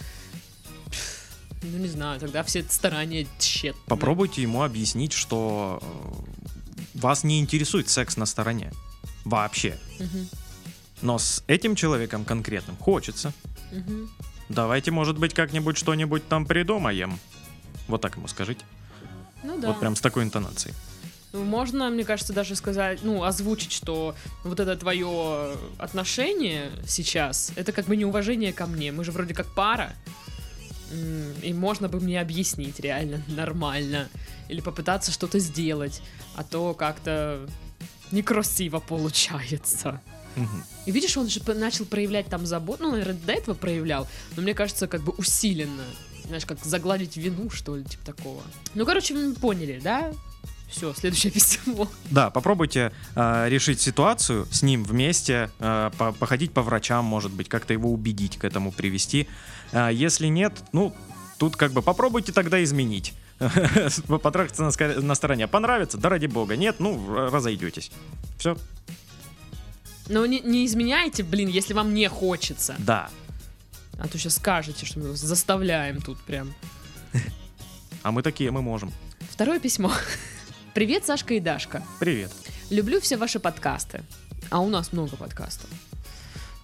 Ну, 1.64 1.78
не 1.78 1.88
знаю, 1.88 2.20
тогда 2.20 2.42
все 2.42 2.62
старания 2.68 3.26
тщетны. 3.38 3.80
Попробуйте 3.86 4.42
ему 4.42 4.62
объяснить, 4.62 5.12
что 5.12 5.80
э, 5.82 6.98
вас 6.98 7.24
не 7.24 7.40
интересует 7.40 7.88
секс 7.88 8.16
на 8.16 8.26
стороне 8.26 8.72
вообще, 9.24 9.78
но 11.02 11.18
с 11.18 11.42
этим 11.48 11.74
человеком 11.74 12.24
конкретным 12.24 12.76
хочется. 12.76 13.32
Давайте, 14.48 14.90
может 14.90 15.18
быть, 15.18 15.34
как-нибудь 15.34 15.76
что-нибудь 15.76 16.28
там 16.28 16.46
придумаем. 16.46 17.18
Вот 17.88 18.00
так 18.00 18.16
ему 18.16 18.28
скажите. 18.28 18.64
Ну 19.42 19.59
да. 19.59 19.68
Вот 19.68 19.81
прям 19.81 19.96
с 19.96 20.00
такой 20.00 20.24
интонацией. 20.24 20.74
Ну, 21.33 21.44
Можно, 21.44 21.88
мне 21.88 22.05
кажется, 22.05 22.33
даже 22.33 22.55
сказать, 22.57 23.00
ну, 23.02 23.24
озвучить, 23.24 23.72
что 23.72 24.14
вот 24.44 24.61
это 24.61 24.76
твое 24.76 25.57
отношение 25.78 26.70
сейчас, 26.87 27.52
это 27.57 27.72
как 27.72 27.87
бы 27.87 27.96
неуважение 27.96 28.52
ко 28.52 28.66
мне. 28.66 28.92
Мы 28.92 29.02
же 29.05 29.12
вроде 29.12 29.35
как 29.35 29.46
пара. 29.55 29.94
И 31.42 31.55
можно 31.55 31.88
бы 31.88 32.00
мне 32.00 32.20
объяснить 32.20 32.78
реально 32.81 33.22
нормально. 33.28 34.09
Или 34.50 34.61
попытаться 34.61 35.11
что-то 35.11 35.38
сделать. 35.38 36.02
А 36.37 36.44
то 36.44 36.74
как-то 36.74 37.48
некрасиво 38.11 38.78
получается. 38.78 40.02
И 40.85 40.90
видишь, 40.90 41.16
он 41.16 41.28
же 41.28 41.40
начал 41.55 41.87
проявлять 41.87 42.26
там 42.26 42.44
заботу. 42.44 42.83
Ну, 42.83 42.90
наверное, 42.90 43.14
до 43.14 43.33
этого 43.33 43.55
проявлял. 43.55 44.07
Но 44.37 44.42
мне 44.42 44.52
кажется, 44.52 44.87
как 44.87 45.02
бы 45.02 45.12
усиленно. 45.12 45.85
Знаешь, 46.26 46.46
как 46.46 46.58
загладить 46.64 47.16
вину, 47.16 47.50
что 47.50 47.76
ли, 47.76 47.85
типа 47.85 48.04
такого. 48.04 48.42
Ну, 48.74 48.87
короче, 48.87 49.14
вы 49.14 49.35
поняли, 49.35 49.80
да? 49.82 50.12
Все, 50.68 50.94
следующее 50.94 51.30
письмо. 51.32 51.88
Да, 52.11 52.30
попробуйте 52.30 52.92
э, 53.14 53.48
решить 53.48 53.80
ситуацию 53.80 54.46
с 54.50 54.62
ним 54.62 54.85
вместе, 54.85 55.50
э, 55.58 55.90
по- 55.98 56.12
походить 56.12 56.52
по 56.52 56.62
врачам, 56.62 57.04
может 57.04 57.32
быть, 57.32 57.48
как-то 57.48 57.72
его 57.72 57.92
убедить 57.92 58.38
к 58.38 58.44
этому 58.44 58.72
привести. 58.72 59.28
А 59.72 59.90
если 59.90 60.28
нет, 60.28 60.64
ну, 60.72 60.94
тут 61.38 61.56
как 61.56 61.72
бы 61.72 61.82
попробуйте 61.82 62.32
тогда 62.32 62.62
изменить. 62.64 63.12
Потрахаться 64.22 64.62
на, 65.00 65.14
стороне. 65.14 65.48
Понравится? 65.48 65.98
Да 65.98 66.08
ради 66.08 66.26
бога. 66.26 66.56
Нет, 66.56 66.76
ну, 66.78 67.28
разойдетесь. 67.30 67.90
Все? 68.38 68.56
Но 70.08 70.26
не, 70.26 70.40
не 70.40 70.66
изменяйте, 70.66 71.22
блин, 71.22 71.48
если 71.48 71.74
вам 71.74 71.94
не 71.94 72.08
хочется. 72.08 72.74
Да. 72.78 73.11
А 74.02 74.08
то 74.08 74.18
сейчас 74.18 74.34
скажете, 74.34 74.84
что 74.84 74.98
мы 74.98 75.10
вас 75.10 75.20
заставляем 75.20 76.00
тут 76.00 76.18
прям. 76.22 76.52
А 78.02 78.10
мы 78.10 78.22
такие, 78.22 78.50
мы 78.50 78.60
можем. 78.62 78.92
Второе 79.30 79.60
письмо. 79.60 79.92
Привет, 80.74 81.06
Сашка 81.06 81.34
и 81.34 81.40
Дашка. 81.40 81.84
Привет. 82.00 82.32
Люблю 82.68 83.00
все 83.00 83.16
ваши 83.16 83.38
подкасты. 83.38 84.02
А 84.50 84.58
у 84.58 84.68
нас 84.68 84.92
много 84.92 85.14
подкастов. 85.16 85.70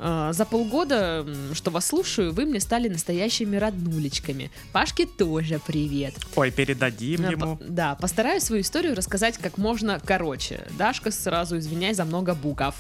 А, 0.01 0.33
За 0.33 0.45
полгода, 0.45 1.25
что 1.55 1.71
вас 1.71 1.87
слушаю, 1.87 2.33
вы 2.33 2.45
мне 2.45 2.59
стали 2.59 2.89
настоящими 2.89 3.55
роднулечками. 3.57 4.51
Пашке 4.73 5.07
тоже 5.07 5.61
привет. 5.65 6.15
Ой, 6.35 6.51
передадим 6.51 7.25
А, 7.25 7.31
ему. 7.31 7.57
по- 7.57 7.65
Да, 7.65 7.95
постараюсь 7.95 8.43
свою 8.43 8.63
историю 8.63 8.97
рассказать 8.97 9.39
как 9.39 9.59
можно 9.59 10.01
короче. 10.05 10.67
Дашка, 10.77 11.13
сразу 11.13 11.57
извиняй 11.59 11.95
за 11.95 12.05
много 12.05 12.35
букв. 12.35 12.75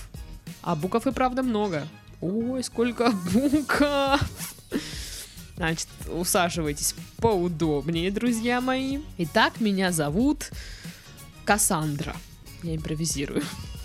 А 0.63 0.75
букв 0.75 1.07
и 1.07 1.13
правда 1.13 1.45
много. 1.45 1.87
Ой, 2.21 2.65
сколько 2.65 3.11
букв! 3.33 3.83
Значит, 5.57 5.89
усаживайтесь 6.09 6.95
поудобнее, 7.19 8.11
друзья 8.11 8.61
мои. 8.61 9.01
Итак, 9.19 9.61
меня 9.61 9.93
зовут 9.93 10.51
Кассандра. 11.45 12.15
Я 12.63 12.77
импровизирую. 12.77 13.43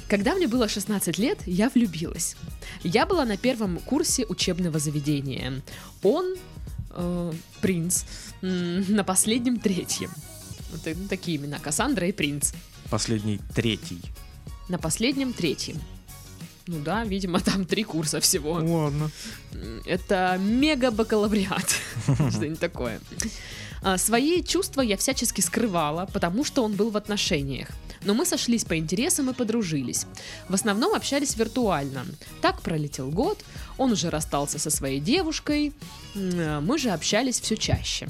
Когда 0.08 0.36
мне 0.36 0.48
было 0.48 0.68
16 0.68 1.18
лет, 1.18 1.40
я 1.46 1.70
влюбилась. 1.70 2.36
Я 2.84 3.06
была 3.06 3.26
на 3.26 3.38
первом 3.38 3.78
курсе 3.80 4.26
учебного 4.26 4.80
заведения. 4.80 5.62
Он, 6.04 6.36
э, 6.92 7.34
принц, 7.62 8.04
на 8.42 9.04
последнем 9.04 9.60
третьем. 9.60 10.12
Вот 10.72 10.86
это 10.88 11.08
такие 11.08 11.38
имена. 11.38 11.60
Кассандра 11.60 12.08
и 12.08 12.12
принц. 12.12 12.52
Последний 12.90 13.40
третий. 13.56 14.02
На 14.70 14.78
последнем 14.78 15.34
третьем. 15.34 15.80
Ну 16.68 16.80
да, 16.80 17.04
видимо, 17.04 17.40
там 17.40 17.66
три 17.66 17.84
курса 17.84 18.20
всего. 18.20 18.54
Ладно. 18.54 19.12
Это 19.86 20.38
мега-бакалавриат. 20.40 21.76
Что-нибудь 22.32 22.60
такое. 22.60 23.00
А, 23.82 23.98
Свои 23.98 24.42
чувства 24.42 24.82
я 24.82 24.96
всячески 24.96 25.42
скрывала, 25.42 26.06
потому 26.14 26.46
что 26.46 26.64
он 26.64 26.74
был 26.74 26.90
в 26.90 26.98
отношениях. 26.98 27.68
Но 28.06 28.14
мы 28.14 28.26
сошлись 28.26 28.64
по 28.66 28.78
интересам 28.78 29.30
и 29.30 29.34
подружились. 29.34 30.06
В 30.50 30.54
основном 30.54 30.94
общались 30.94 31.36
виртуально. 31.36 32.06
Так 32.42 32.62
пролетел 32.62 33.10
год, 33.12 33.44
он 33.78 33.92
уже 33.92 34.10
расстался 34.10 34.60
со 34.60 34.70
своей 34.70 35.00
девушкой, 35.00 35.74
а 36.16 36.62
мы 36.62 36.78
же 36.78 36.92
общались 36.92 37.40
все 37.42 37.56
чаще. 37.58 38.08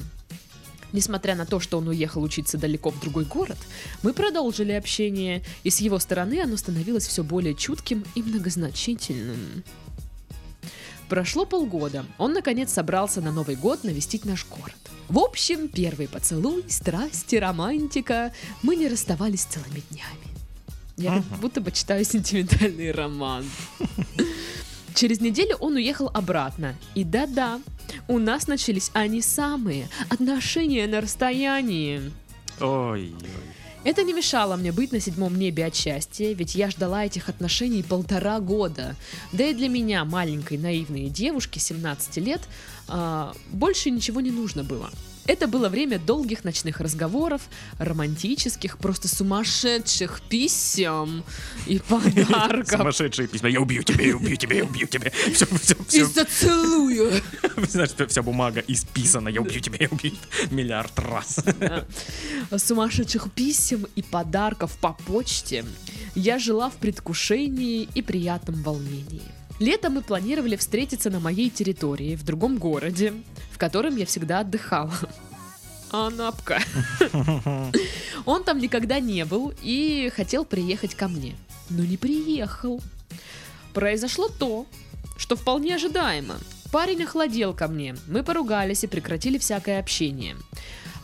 Несмотря 0.94 1.34
на 1.34 1.44
то, 1.44 1.58
что 1.58 1.78
он 1.78 1.88
уехал 1.88 2.22
учиться 2.22 2.56
далеко 2.56 2.90
в 2.90 3.00
другой 3.00 3.24
город, 3.24 3.58
мы 4.04 4.12
продолжили 4.12 4.70
общение, 4.70 5.42
и 5.64 5.70
с 5.70 5.80
его 5.80 5.98
стороны 5.98 6.40
оно 6.40 6.56
становилось 6.56 7.04
все 7.08 7.24
более 7.24 7.56
чутким 7.56 8.04
и 8.14 8.22
многозначительным. 8.22 9.64
Прошло 11.08 11.46
полгода. 11.46 12.06
Он, 12.16 12.32
наконец, 12.32 12.72
собрался 12.72 13.20
на 13.20 13.32
Новый 13.32 13.56
год 13.56 13.82
навестить 13.82 14.24
наш 14.24 14.46
город. 14.46 14.76
В 15.08 15.18
общем, 15.18 15.66
первый 15.66 16.06
поцелуй, 16.06 16.64
страсти, 16.68 17.34
романтика. 17.34 18.32
Мы 18.62 18.76
не 18.76 18.86
расставались 18.86 19.42
целыми 19.42 19.82
днями. 19.90 20.28
Я 20.96 21.24
как 21.28 21.40
будто 21.40 21.60
бы 21.60 21.72
читаю 21.72 22.04
сентиментальный 22.04 22.92
роман. 22.92 23.44
Через 24.94 25.20
неделю 25.20 25.56
он 25.56 25.74
уехал 25.74 26.08
обратно. 26.14 26.76
И 26.94 27.02
да-да, 27.02 27.60
у 28.08 28.18
нас 28.18 28.46
начались 28.46 28.90
они 28.94 29.22
самые 29.22 29.88
отношения 30.08 30.86
на 30.86 31.00
расстоянии. 31.00 32.12
Ой. 32.60 33.12
Это 33.84 34.02
не 34.02 34.14
мешало 34.14 34.56
мне 34.56 34.72
быть 34.72 34.92
на 34.92 35.00
седьмом 35.00 35.38
небе 35.38 35.66
от 35.66 35.74
счастья, 35.74 36.32
ведь 36.32 36.54
я 36.54 36.70
ждала 36.70 37.04
этих 37.04 37.28
отношений 37.28 37.82
полтора 37.82 38.40
года. 38.40 38.96
Да 39.32 39.44
и 39.44 39.52
для 39.52 39.68
меня, 39.68 40.06
маленькой 40.06 40.56
наивной 40.56 41.10
девушки 41.10 41.58
17 41.58 42.16
лет, 42.16 42.40
а, 42.88 43.34
больше 43.50 43.90
ничего 43.90 44.22
не 44.22 44.30
нужно 44.30 44.64
было. 44.64 44.90
Это 45.26 45.46
было 45.46 45.68
время 45.68 45.98
долгих 45.98 46.44
ночных 46.44 46.80
разговоров, 46.80 47.42
романтических, 47.78 48.78
просто 48.78 49.08
сумасшедших 49.08 50.20
писем 50.28 51.24
и 51.66 51.78
подарков. 51.88 52.78
Сумасшедшие 52.78 53.28
письма. 53.28 53.48
Я 53.48 53.60
убью 53.60 53.82
тебя, 53.82 54.04
я 54.04 54.16
убью 54.16 54.36
тебя, 54.36 54.56
я 54.56 54.64
убью 54.64 54.86
тебя. 54.86 55.10
Все, 55.34 55.46
все, 55.46 55.74
И 55.74 55.84
все. 55.86 56.04
зацелую. 56.06 57.22
Знаешь, 57.68 57.90
вся 58.08 58.22
бумага 58.22 58.62
исписана. 58.66 59.28
Я 59.28 59.40
убью 59.40 59.60
тебя, 59.60 59.76
я 59.80 59.88
убью 59.90 60.10
тебя. 60.10 60.54
Миллиард 60.54 60.98
раз. 60.98 61.40
сумасшедших 62.56 63.32
писем 63.32 63.86
и 63.96 64.02
подарков 64.02 64.76
по 64.80 64.92
почте, 64.92 65.64
я 66.14 66.38
жила 66.38 66.70
в 66.70 66.74
предвкушении 66.74 67.88
и 67.94 68.02
приятном 68.02 68.62
волнении. 68.62 69.22
Летом 69.60 69.94
мы 69.94 70.02
планировали 70.02 70.56
встретиться 70.56 71.10
на 71.10 71.20
моей 71.20 71.48
территории, 71.48 72.16
в 72.16 72.24
другом 72.24 72.58
городе, 72.58 73.14
в 73.52 73.58
котором 73.58 73.96
я 73.96 74.04
всегда 74.06 74.40
отдыхала. 74.40 74.92
Анапка. 75.90 76.60
Он 78.26 78.42
там 78.42 78.58
никогда 78.58 78.98
не 78.98 79.24
был 79.24 79.52
и 79.62 80.10
хотел 80.14 80.44
приехать 80.44 80.96
ко 80.96 81.06
мне, 81.06 81.36
но 81.70 81.84
не 81.84 81.96
приехал. 81.96 82.80
Произошло 83.72 84.28
то, 84.28 84.66
что 85.16 85.36
вполне 85.36 85.76
ожидаемо. 85.76 86.34
Парень 86.72 87.04
охладел 87.04 87.54
ко 87.54 87.68
мне, 87.68 87.94
мы 88.08 88.24
поругались 88.24 88.82
и 88.82 88.88
прекратили 88.88 89.38
всякое 89.38 89.78
общение. 89.78 90.36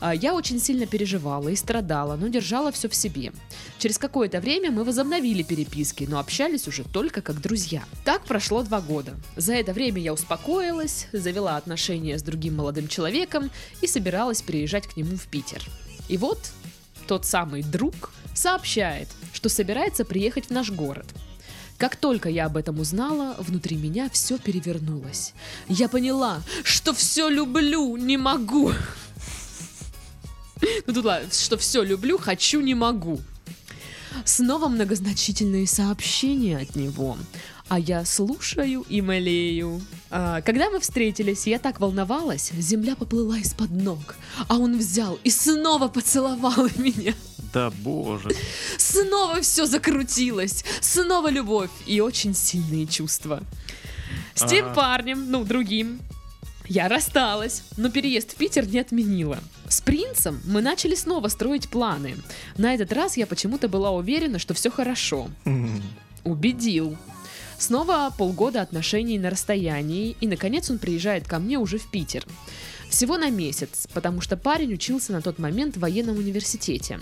А, 0.01 0.15
Я 0.15 0.35
очень 0.35 0.59
сильно 0.59 0.87
переживала 0.87 1.49
и 1.49 1.57
страдала, 1.57 2.17
но 2.17 2.29
держала 2.29 2.73
все 2.73 2.89
в 2.89 2.95
себе. 2.95 3.33
Через 3.79 3.99
какое-то 3.99 4.41
время 4.41 4.71
мы 4.71 4.85
возобновили 4.85 5.43
переписки, 5.43 6.07
но 6.09 6.19
общались 6.19 6.67
уже 6.67 6.85
только 6.85 7.21
как 7.21 7.41
друзья. 7.41 7.85
Так 8.05 8.25
прошло 8.25 8.63
два 8.63 8.81
года. 8.81 9.15
За 9.37 9.53
это 9.55 9.73
время 9.73 10.01
я 10.01 10.13
успокоилась, 10.13 11.07
завела 11.13 11.57
отношения 11.57 12.19
с 12.19 12.23
другим 12.23 12.57
молодым 12.57 12.89
человеком 12.89 13.51
и 13.83 13.87
собиралась 13.87 14.43
переезжать 14.43 14.87
к 14.87 14.97
нему 14.97 15.17
в 15.17 15.27
Питер. 15.27 15.63
И 16.09 16.17
вот 16.17 16.51
тот 17.07 17.27
самый 17.27 17.63
друг 17.63 18.13
сообщает, 18.35 19.09
что 19.33 19.49
собирается 19.49 20.05
приехать 20.05 20.47
в 20.47 20.51
наш 20.51 20.71
город. 20.71 21.07
Как 21.77 21.97
только 21.97 22.29
я 22.29 22.47
об 22.47 22.59
этом 22.59 22.79
узнала, 22.79 23.35
внутри 23.39 23.77
меня 23.77 24.11
все 24.11 24.37
перевернулось. 24.39 25.33
Я 25.67 25.89
поняла, 25.89 26.43
что 26.63 26.93
все 26.93 27.31
люблю, 27.31 27.97
не 27.97 28.19
могу. 28.19 28.73
Ну 30.87 30.93
тут 30.95 31.05
ладно, 31.05 31.29
что 31.33 31.57
все 31.57 31.83
люблю, 31.83 32.19
хочу, 32.19 32.61
не 32.61 32.75
могу. 32.75 33.21
Снова 34.25 34.69
многозначительные 34.69 35.67
сообщения 35.67 36.59
от 36.59 36.77
него. 36.77 37.17
А 37.69 37.79
я 37.79 38.05
слушаю 38.05 38.85
и 38.89 39.01
молею. 39.01 39.81
А, 40.11 40.41
когда 40.43 40.71
мы 40.71 40.81
встретились, 40.81 41.47
я 41.47 41.61
так 41.61 41.79
волновалась, 41.81 42.51
земля 42.59 42.97
поплыла 42.97 43.39
из-под 43.39 43.71
ног. 43.71 44.17
А 44.49 44.57
он 44.59 44.77
взял 44.77 45.19
и 45.23 45.31
снова 45.31 45.87
поцеловал 45.89 46.69
меня. 46.77 47.15
Да 47.55 47.71
боже. 47.71 48.31
Снова 48.77 49.41
все 49.41 49.67
закрутилось. 49.67 50.65
Снова 50.81 51.31
любовь 51.31 51.71
и 51.87 52.01
очень 52.01 52.35
сильные 52.35 52.87
чувства. 52.87 53.43
С 54.35 54.45
тем 54.49 54.67
Ага. 54.67 54.75
парнем, 54.75 55.31
ну, 55.31 55.45
другим, 55.45 56.01
я 56.67 56.89
рассталась, 56.89 57.63
но 57.77 57.91
переезд 57.91 58.33
в 58.33 58.35
Питер 58.37 58.67
не 58.67 58.81
отменила. 58.81 59.39
С 59.71 59.81
принцем 59.81 60.41
мы 60.45 60.63
начали 60.63 60.97
снова 60.97 61.29
строить 61.29 61.69
планы. 61.69 62.17
На 62.59 62.75
этот 62.75 62.93
раз 62.93 63.17
я 63.17 63.25
почему-то 63.25 63.69
была 63.69 63.93
уверена, 63.93 64.41
что 64.41 64.53
все 64.53 64.69
хорошо. 64.69 65.31
Убедил. 66.25 66.99
Снова 67.57 68.13
полгода 68.19 68.63
отношений 68.63 69.17
на 69.21 69.31
расстоянии, 69.31 70.17
и 70.21 70.27
наконец 70.27 70.71
он 70.71 70.79
приезжает 70.79 71.29
ко 71.29 71.39
мне 71.39 71.57
уже 71.57 71.79
в 71.79 71.89
Питер. 71.89 72.27
Всего 72.89 73.17
на 73.17 73.31
месяц, 73.31 73.87
потому 73.95 74.21
что 74.21 74.37
парень 74.37 74.75
учился 74.75 75.13
на 75.13 75.23
тот 75.23 75.39
момент 75.39 75.77
в 75.77 75.81
военном 75.81 76.19
университете. 76.19 76.99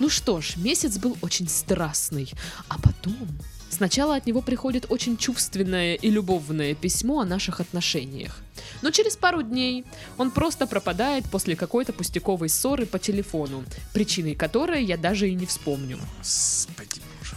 Ну 0.00 0.08
что 0.08 0.40
ж, 0.40 0.56
месяц 0.56 0.98
был 0.98 1.16
очень 1.22 1.48
страстный, 1.48 2.28
а 2.68 2.80
потом... 2.80 3.28
Сначала 3.70 4.16
от 4.16 4.26
него 4.26 4.42
приходит 4.42 4.86
очень 4.88 5.16
чувственное 5.16 5.94
и 5.94 6.10
любовное 6.10 6.74
письмо 6.74 7.20
о 7.20 7.24
наших 7.24 7.60
отношениях. 7.60 8.40
Но 8.82 8.90
через 8.90 9.16
пару 9.16 9.42
дней 9.42 9.84
он 10.18 10.30
просто 10.32 10.66
пропадает 10.66 11.24
после 11.30 11.56
какой-то 11.56 11.92
пустяковой 11.92 12.48
ссоры 12.48 12.84
по 12.84 12.98
телефону, 12.98 13.64
причиной 13.94 14.34
которой 14.34 14.84
я 14.84 14.96
даже 14.96 15.30
и 15.30 15.34
не 15.34 15.46
вспомню. 15.46 15.98
Господи, 16.18 17.00
боже 17.18 17.36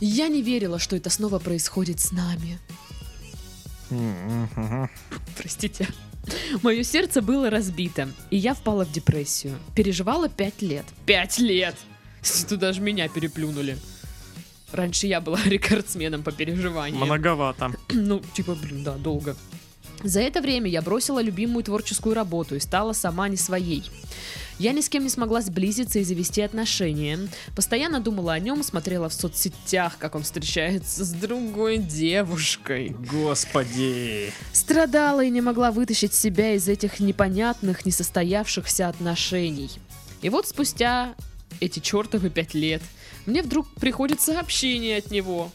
Я 0.00 0.28
не 0.28 0.42
верила, 0.42 0.78
что 0.78 0.96
это 0.96 1.10
снова 1.10 1.38
происходит 1.38 2.00
с 2.00 2.10
нами. 2.12 2.58
мой. 3.90 4.88
Простите. 5.36 5.86
Мое 6.62 6.82
сердце 6.82 7.20
было 7.20 7.50
разбито, 7.50 8.08
и 8.30 8.38
я 8.38 8.54
впала 8.54 8.86
в 8.86 8.92
депрессию. 8.92 9.58
Переживала 9.76 10.28
пять 10.28 10.62
лет. 10.62 10.86
Пять 11.04 11.38
лет! 11.38 11.76
Тут 12.48 12.58
даже 12.58 12.80
меня 12.80 13.08
переплюнули. 13.08 13.76
Раньше 14.74 15.06
я 15.06 15.20
была 15.20 15.38
рекордсменом 15.44 16.22
по 16.24 16.32
переживаниям. 16.32 17.04
Многовато. 17.04 17.72
Ну, 17.92 18.20
типа, 18.34 18.54
блин, 18.54 18.82
да, 18.82 18.94
долго. 18.94 19.36
За 20.02 20.20
это 20.20 20.40
время 20.40 20.68
я 20.68 20.82
бросила 20.82 21.22
любимую 21.22 21.62
творческую 21.62 22.14
работу 22.14 22.56
и 22.56 22.60
стала 22.60 22.92
сама 22.92 23.28
не 23.28 23.36
своей. 23.36 23.84
Я 24.58 24.72
ни 24.72 24.80
с 24.80 24.88
кем 24.88 25.04
не 25.04 25.08
смогла 25.08 25.40
сблизиться 25.40 26.00
и 26.00 26.04
завести 26.04 26.42
отношения. 26.42 27.18
Постоянно 27.54 28.00
думала 28.00 28.32
о 28.34 28.40
нем, 28.40 28.62
смотрела 28.62 29.08
в 29.08 29.14
соцсетях, 29.14 29.96
как 29.98 30.16
он 30.16 30.24
встречается 30.24 31.04
с 31.04 31.12
другой 31.12 31.78
девушкой. 31.78 32.94
Господи. 33.10 34.32
Страдала 34.52 35.24
и 35.24 35.30
не 35.30 35.40
могла 35.40 35.70
вытащить 35.70 36.14
себя 36.14 36.54
из 36.54 36.68
этих 36.68 37.00
непонятных, 37.00 37.86
несостоявшихся 37.86 38.88
отношений. 38.88 39.70
И 40.20 40.28
вот 40.28 40.48
спустя 40.48 41.14
эти 41.60 41.78
чертовы 41.78 42.30
пять 42.30 42.54
лет 42.54 42.82
мне 43.26 43.42
вдруг 43.42 43.68
приходит 43.74 44.20
сообщение 44.20 44.98
от 44.98 45.10
него. 45.10 45.50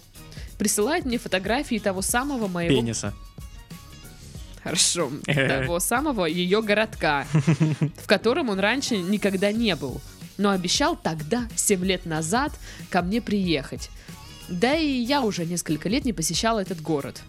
Присылает 0.58 1.06
мне 1.06 1.18
фотографии 1.18 1.80
того 1.80 2.02
самого 2.02 2.48
моего... 2.48 2.76
Пениса. 2.76 3.14
Хорошо. 4.64 5.10
Того 5.26 5.80
самого 5.80 6.26
ее 6.26 6.62
городка, 6.62 7.26
в 7.32 8.08
котором 8.08 8.50
он 8.50 8.60
раньше 8.60 8.98
никогда 8.98 9.54
не 9.54 9.74
был. 9.76 10.02
Но 10.38 10.52
обещал 10.52 10.98
тогда, 10.98 11.48
7 11.56 11.84
лет 11.86 12.06
назад, 12.06 12.52
ко 12.90 13.02
мне 13.02 13.22
приехать. 13.22 13.90
Да 14.50 14.76
и 14.76 14.88
я 14.88 15.22
уже 15.22 15.46
несколько 15.46 15.88
лет 15.88 16.06
не 16.06 16.14
посещала 16.14 16.60
этот 16.60 16.82
город. 16.82 17.22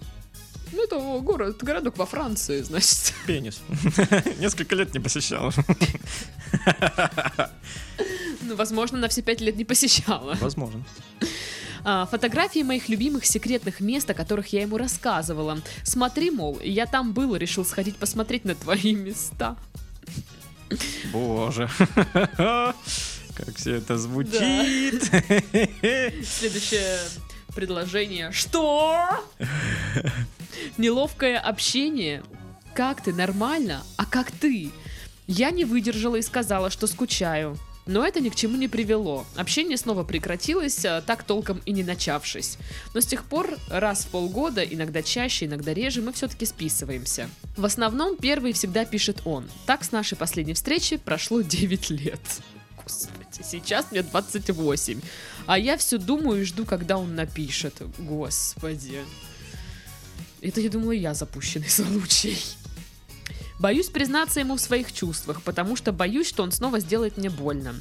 Ну, 0.73 0.85
это 0.85 0.99
город, 1.21 1.63
городок 1.63 1.99
во 1.99 2.07
Франции, 2.07 2.63
значит. 2.63 3.13
Пенис. 3.27 3.61
Несколько 4.39 4.77
лет 4.77 4.95
не 4.95 5.01
посещал. 5.01 5.53
Ну, 8.43 8.57
возможно, 8.57 8.99
на 8.99 9.09
все 9.09 9.23
пять 9.23 9.41
лет 9.41 9.57
не 9.57 9.65
посещала. 9.65 10.37
Возможно. 10.41 10.85
А, 11.85 12.07
фотографии 12.07 12.63
моих 12.63 12.89
любимых 12.89 13.25
секретных 13.25 13.81
мест, 13.81 14.09
о 14.11 14.15
которых 14.15 14.49
я 14.49 14.63
ему 14.63 14.77
рассказывала. 14.77 15.61
Смотри, 15.83 16.31
мол, 16.31 16.59
я 16.63 16.87
там 16.87 17.13
был, 17.13 17.37
решил 17.37 17.65
сходить 17.65 17.97
посмотреть 17.97 18.45
на 18.45 18.55
твои 18.55 18.95
места. 18.95 19.57
Боже. 21.13 21.69
Как 23.35 23.57
все 23.57 23.77
это 23.77 23.97
звучит. 23.97 25.03
Следующее 26.25 26.99
предложение. 27.55 28.31
Что? 28.33 29.25
Неловкое 30.77 31.39
общение. 31.39 32.23
Как 32.75 33.03
ты? 33.03 33.13
Нормально? 33.13 33.83
А 33.97 34.05
как 34.05 34.31
ты? 34.31 34.71
Я 35.27 35.51
не 35.51 35.65
выдержала 35.65 36.17
и 36.17 36.23
сказала, 36.23 36.71
что 36.71 36.87
скучаю. 36.87 37.57
Но 37.91 38.07
это 38.07 38.21
ни 38.21 38.29
к 38.29 38.37
чему 38.37 38.57
не 38.57 38.69
привело. 38.69 39.27
Общение 39.35 39.77
снова 39.77 40.05
прекратилось, 40.05 40.85
а, 40.85 41.03
так 41.03 41.25
толком 41.25 41.61
и 41.67 41.73
не 41.73 41.83
начавшись. 41.83 42.57
Но 42.95 43.01
с 43.01 43.07
тех 43.07 43.25
пор 43.25 43.59
раз 43.69 44.05
в 44.05 44.11
полгода, 44.11 44.63
иногда 44.63 45.03
чаще, 45.03 45.47
иногда 45.47 45.75
реже, 45.75 46.01
мы 46.01 46.13
все-таки 46.13 46.47
списываемся. 46.47 47.29
В 47.57 47.65
основном 47.65 48.17
первый 48.17 48.53
всегда 48.53 48.85
пишет 48.85 49.23
он. 49.25 49.51
Так 49.67 49.83
с 49.83 49.91
нашей 49.91 50.17
последней 50.17 50.55
встречи 50.55 50.99
прошло 50.99 51.41
9 51.43 51.91
лет. 51.91 52.21
Господи, 52.85 53.45
сейчас 53.45 53.91
мне 53.91 54.03
28. 54.03 55.01
А 55.47 55.59
я 55.59 55.77
все 55.77 55.99
думаю 55.99 56.43
и 56.43 56.45
жду, 56.45 56.65
когда 56.65 56.97
он 56.97 57.17
напишет. 57.17 57.83
Господи. 57.99 59.01
Это, 60.41 60.61
я 60.61 60.71
думаю, 60.71 61.01
я 61.01 61.13
запущенный 61.13 61.69
случай. 61.69 62.39
Боюсь 63.61 63.91
признаться 63.91 64.41
ему 64.41 64.57
в 64.57 64.61
своих 64.61 64.91
чувствах, 64.91 65.43
потому 65.43 65.77
что 65.77 65.93
боюсь, 65.93 66.27
что 66.27 66.43
он 66.43 66.51
снова 66.51 66.81
сделает 66.81 67.19
мне 67.19 67.29
больно. 67.29 67.75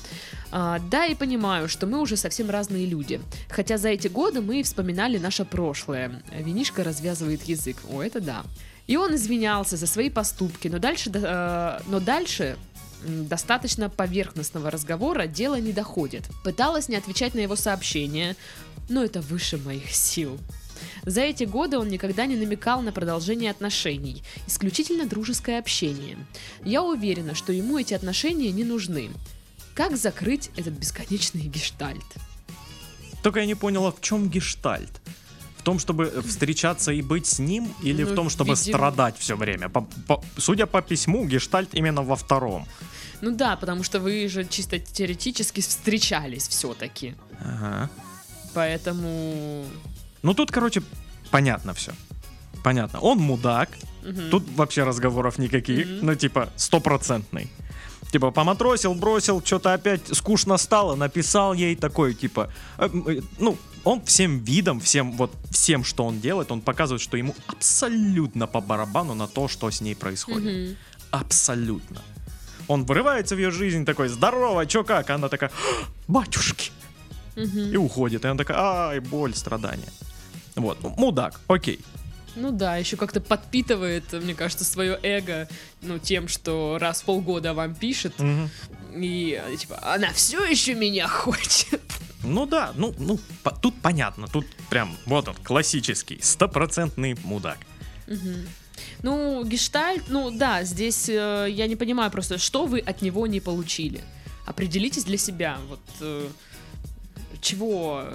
А, 0.51 0.79
да, 0.91 1.05
и 1.05 1.15
понимаю, 1.15 1.69
что 1.69 1.87
мы 1.87 2.01
уже 2.01 2.17
совсем 2.17 2.49
разные 2.49 2.85
люди. 2.85 3.21
Хотя 3.49 3.77
за 3.77 3.87
эти 3.87 4.09
годы 4.09 4.41
мы 4.41 4.59
и 4.59 4.63
вспоминали 4.63 5.17
наше 5.17 5.45
прошлое. 5.45 6.21
Винишка 6.37 6.83
развязывает 6.83 7.43
язык. 7.43 7.77
О, 7.89 8.01
это 8.01 8.19
да. 8.19 8.43
И 8.87 8.97
он 8.97 9.15
извинялся 9.15 9.77
за 9.77 9.87
свои 9.87 10.09
поступки, 10.09 10.67
но 10.67 10.79
дальше, 10.79 11.11
э, 11.13 11.79
но 11.87 11.99
дальше 12.01 12.57
достаточно 13.03 13.89
поверхностного 13.89 14.69
разговора 14.69 15.27
дело 15.27 15.61
не 15.61 15.71
доходит. 15.71 16.23
Пыталась 16.43 16.89
не 16.89 16.97
отвечать 16.97 17.35
на 17.35 17.39
его 17.39 17.55
сообщения, 17.55 18.35
но 18.89 19.01
это 19.01 19.21
выше 19.21 19.57
моих 19.57 19.91
сил. 19.91 20.37
За 21.05 21.21
эти 21.21 21.43
годы 21.43 21.77
он 21.77 21.89
никогда 21.89 22.25
не 22.25 22.35
намекал 22.35 22.81
на 22.81 22.91
продолжение 22.91 23.51
отношений, 23.51 24.23
исключительно 24.47 25.05
дружеское 25.05 25.59
общение. 25.59 26.17
Я 26.63 26.81
уверена, 26.83 27.35
что 27.35 27.53
ему 27.53 27.77
эти 27.77 27.93
отношения 27.93 28.51
не 28.51 28.63
нужны. 28.63 29.09
Как 29.73 29.95
закрыть 29.97 30.49
этот 30.57 30.73
бесконечный 30.73 31.41
гештальт? 31.41 32.05
Только 33.23 33.39
я 33.39 33.45
не 33.45 33.55
поняла, 33.55 33.91
в 33.91 34.01
чем 34.01 34.29
гештальт? 34.29 34.91
В 35.57 35.61
том, 35.63 35.77
чтобы 35.77 36.23
встречаться 36.25 36.91
и 36.91 37.01
быть 37.01 37.25
с 37.27 37.39
ним, 37.39 37.73
или 37.83 38.03
Ну, 38.03 38.11
в 38.11 38.15
том, 38.15 38.29
чтобы 38.29 38.51
видимо- 38.53 38.77
страдать 38.77 39.17
все 39.19 39.35
время? 39.35 39.67
По- 39.69 39.87
по- 40.07 40.23
судя 40.37 40.65
по 40.65 40.81
письму, 40.81 41.25
гештальт 41.27 41.69
именно 41.75 42.01
во 42.01 42.15
втором. 42.15 42.65
Ну 43.21 43.31
да, 43.31 43.57
потому 43.57 43.83
что 43.83 43.99
вы 43.99 44.27
же 44.29 44.45
чисто 44.45 44.79
теоретически 44.79 45.59
встречались 45.59 46.47
все-таки. 46.47 47.15
Ага. 47.41 47.89
Поэтому... 48.53 49.65
Ну 50.23 50.33
тут, 50.33 50.51
короче, 50.51 50.81
понятно 51.31 51.73
все. 51.73 51.91
Понятно. 52.63 52.99
Он 52.99 53.19
мудак. 53.19 53.69
мгм. 54.03 54.29
Тут 54.29 54.43
вообще 54.55 54.83
разговоров 54.83 55.37
никаких. 55.37 55.85
Мгм. 55.87 56.05
Ну, 56.05 56.15
типа, 56.15 56.49
стопроцентный. 56.55 57.49
Типа, 58.11 58.31
поматросил, 58.31 58.95
бросил, 58.95 59.41
что-то 59.43 59.73
опять 59.73 60.01
скучно 60.15 60.57
стало, 60.57 60.95
написал 60.95 61.53
ей 61.53 61.75
такой, 61.75 62.13
типа, 62.15 62.51
э, 62.79 62.89
э, 63.07 63.21
ну, 63.37 63.55
он 63.83 64.01
всем 64.03 64.39
видом, 64.39 64.79
всем, 64.79 65.11
вот, 65.11 65.31
всем, 65.51 65.83
что 65.83 66.05
он 66.05 66.19
делает, 66.19 66.51
он 66.51 66.61
показывает, 66.61 67.01
что 67.01 67.17
ему 67.17 67.35
абсолютно 67.47 68.47
по 68.47 68.61
барабану 68.61 69.13
на 69.13 69.27
то, 69.27 69.47
что 69.47 69.69
с 69.69 69.79
ней 69.81 69.95
происходит. 69.95 70.53
Мгм. 70.53 70.75
Абсолютно. 71.11 72.01
Он 72.67 72.83
врывается 72.85 73.35
в 73.35 73.37
ее 73.39 73.51
жизнь 73.51 73.85
такой, 73.85 74.09
здорово, 74.09 74.65
чё 74.65 74.83
как? 74.83 75.09
Она 75.11 75.29
такая, 75.29 75.51
«А, 75.51 75.85
батюшки. 76.07 76.71
Мгм. 77.35 77.71
И 77.73 77.77
уходит. 77.77 78.25
И 78.25 78.27
она 78.27 78.37
такая, 78.37 78.57
ай, 78.59 78.99
боль, 78.99 79.33
страдания. 79.35 79.89
Вот, 80.59 80.77
ну, 80.83 80.93
мудак, 80.97 81.39
окей. 81.47 81.79
Ну 82.35 82.51
да, 82.51 82.77
еще 82.77 82.95
как-то 82.95 83.19
подпитывает, 83.21 84.13
мне 84.13 84.35
кажется, 84.35 84.63
свое 84.63 84.99
эго, 85.03 85.47
ну, 85.81 85.97
тем, 85.99 86.27
что 86.27 86.77
раз 86.79 87.01
в 87.01 87.05
полгода 87.05 87.53
вам 87.53 87.73
пишет, 87.75 88.17
Мгм. 88.19 88.49
и 88.95 89.41
э, 89.43 89.55
типа, 89.57 89.79
она 89.93 90.13
все 90.13 90.43
еще 90.45 90.75
меня 90.75 91.07
хочет. 91.07 91.81
Ну 92.23 92.45
да, 92.45 92.71
ну, 92.75 92.93
ну 92.99 93.19
по- 93.43 93.51
тут 93.51 93.73
понятно, 93.81 94.27
тут 94.27 94.45
прям 94.69 94.95
вот 95.05 95.27
он, 95.27 95.35
классический, 95.43 96.19
стопроцентный 96.21 97.17
мудак. 97.23 97.57
Мгм. 98.07 98.45
Ну, 99.03 99.43
гештальт, 99.45 100.03
ну 100.09 100.29
да, 100.31 100.63
здесь 100.63 101.09
э, 101.09 101.47
я 101.49 101.67
не 101.67 101.75
понимаю 101.75 102.11
просто, 102.11 102.37
что 102.37 102.65
вы 102.65 102.79
от 102.79 103.01
него 103.01 103.25
не 103.27 103.39
получили. 103.39 104.01
Определитесь 104.45 105.03
для 105.03 105.17
себя, 105.17 105.57
вот 105.69 105.79
э, 106.01 106.27
чего, 107.41 108.05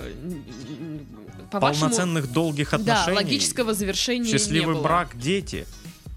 по-вашему, 1.50 1.80
Полноценных 1.90 2.32
долгих 2.32 2.70
да, 2.70 2.76
отношений. 2.76 3.16
логического 3.16 3.74
завершения 3.74 4.30
Счастливый 4.30 4.80
брак, 4.80 5.18
дети. 5.18 5.66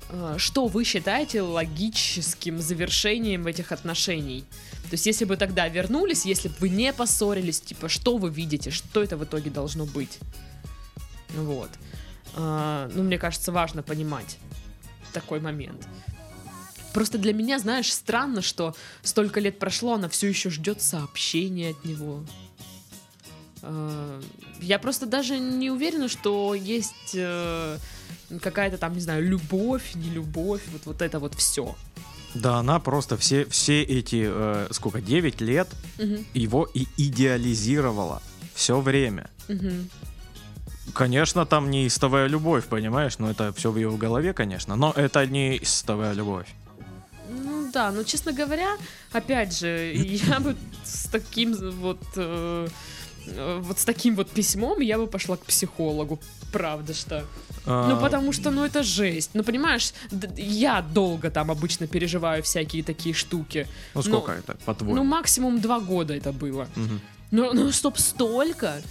Э, 0.09 0.35
Что 0.37 0.67
вы 0.67 0.83
считаете 0.83 1.41
логическим 1.41 2.59
завершением 2.61 3.47
этих 3.47 3.71
отношений? 3.71 4.43
То 4.83 4.93
есть, 4.93 5.05
если 5.05 5.25
бы 5.25 5.35
тогда 5.35 5.67
вернулись, 5.67 6.25
если 6.25 6.47
бы 6.47 6.55
вы 6.59 6.69
не 6.69 6.93
поссорились, 6.93 7.59
типа, 7.59 7.89
что 7.89 8.17
вы 8.17 8.29
видите, 8.29 8.71
что 8.71 9.03
это 9.03 9.17
в 9.17 9.23
итоге 9.23 9.49
должно 9.49 9.85
быть? 9.85 10.19
Вот. 11.35 11.69
А, 12.35 12.89
Ну, 12.93 13.03
мне 13.03 13.17
кажется, 13.17 13.51
важно 13.51 13.83
понимать 13.83 14.37
такой 15.11 15.39
момент. 15.39 15.87
Просто 16.93 17.17
для 17.17 17.33
меня, 17.33 17.59
знаешь, 17.59 17.93
странно, 17.93 18.41
что 18.41 18.75
столько 19.03 19.39
лет 19.39 19.59
прошло, 19.59 19.93
она 19.95 20.09
все 20.09 20.27
еще 20.27 20.49
ждет 20.49 20.81
сообщения 20.81 21.71
от 21.71 21.85
него. 21.85 22.23
А, 23.63 24.21
Я 24.61 24.79
просто 24.79 25.05
даже 25.05 25.39
не 25.39 25.71
уверена, 25.71 26.07
что 26.07 26.53
есть 26.53 27.13
э, 27.15 27.77
какая-то 28.41 28.77
там, 28.77 28.93
не 28.93 29.01
знаю, 29.01 29.27
любовь, 29.27 29.95
не 29.95 30.09
любовь, 30.09 30.61
вот, 30.71 30.81
вот 30.85 31.01
это 31.01 31.19
вот 31.19 31.35
все. 31.35 31.75
Да, 32.33 32.57
она 32.57 32.79
просто 32.79 33.17
все, 33.17 33.45
все 33.45 33.81
эти, 33.83 34.27
э, 34.29 34.67
сколько, 34.71 35.01
9 35.01 35.41
лет 35.41 35.67
его 36.33 36.69
и 36.73 36.85
идеализировала. 36.97 38.21
Все 38.53 38.79
время. 38.79 39.29
Конечно, 40.93 41.45
там 41.45 41.69
не 41.69 41.85
истовая 41.87 42.27
любовь, 42.27 42.65
понимаешь? 42.65 43.19
Но 43.19 43.29
это 43.29 43.51
все 43.53 43.71
в 43.71 43.77
ее 43.77 43.91
голове, 43.91 44.33
конечно. 44.33 44.75
Но 44.75 44.93
это 44.95 45.25
не 45.27 45.57
истовая 45.57 46.13
любовь. 46.13 46.47
Ну 47.29 47.69
да, 47.71 47.91
но 47.91 48.03
честно 48.03 48.31
говоря, 48.31 48.77
опять 49.11 49.57
же, 49.59 49.91
я 50.29 50.39
бы 50.39 50.55
с 50.83 51.07
таким 51.09 51.53
вот 51.81 52.01
э, 52.15 52.67
э, 52.67 52.67
вот 53.61 53.79
с 53.79 53.85
таким 53.85 54.15
вот 54.15 54.29
письмом 54.29 54.79
я 54.81 54.97
бы 54.97 55.07
пошла 55.07 55.37
к 55.37 55.45
психологу, 55.45 56.19
правда 56.51 56.93
что. 56.93 57.25
А, 57.65 57.89
Ну 57.89 57.99
потому 58.01 58.31
что, 58.33 58.51
ну 58.51 58.63
это 58.63 58.83
жесть. 58.83 59.31
Ну 59.33 59.43
понимаешь, 59.43 59.93
я 60.37 60.81
долго 60.81 61.29
там 61.29 61.51
обычно 61.51 61.87
переживаю 61.87 62.41
всякие 62.43 62.83
такие 62.83 63.13
штуки. 63.13 63.67
Ну 63.93 64.01
сколько 64.03 64.31
это, 64.31 64.53
Ну 64.53 64.65
по-твоему? 64.65 65.03
максимум 65.03 65.59
два 65.59 65.79
года 65.79 66.13
это 66.13 66.31
было. 66.31 66.67
Ну, 67.31 67.53
ну 67.53 67.71
чтоб 67.71 67.97
столько. 67.97 68.81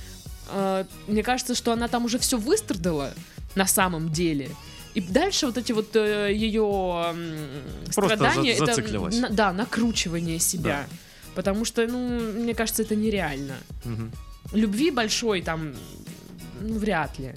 э, 0.53 0.85
мне 1.09 1.22
кажется, 1.22 1.55
что 1.55 1.72
она 1.72 1.88
там 1.88 2.05
уже 2.05 2.18
все 2.18 2.37
выстрадала 2.38 3.12
на 3.55 3.66
самом 3.66 4.12
деле. 4.12 4.51
И 4.94 5.01
дальше 5.01 5.46
вот 5.46 5.57
эти 5.59 5.72
вот 5.72 5.96
э, 5.96 6.33
ее 6.35 7.14
Просто 7.94 8.16
страдания, 8.16 8.57
за- 8.57 8.64
это, 8.64 9.11
на- 9.20 9.31
да, 9.31 9.53
накручивание 9.53 10.38
себя. 10.38 10.87
Потому 11.35 11.64
что, 11.66 11.87
ну, 11.87 11.99
мне 12.33 12.55
кажется, 12.55 12.83
это 12.83 12.94
нереально. 12.96 13.57
Мгм. 13.85 14.11
Любви 14.52 14.90
большой 14.90 15.42
там, 15.42 15.74
ну, 16.61 16.78
вряд 16.78 17.18
ли 17.18 17.35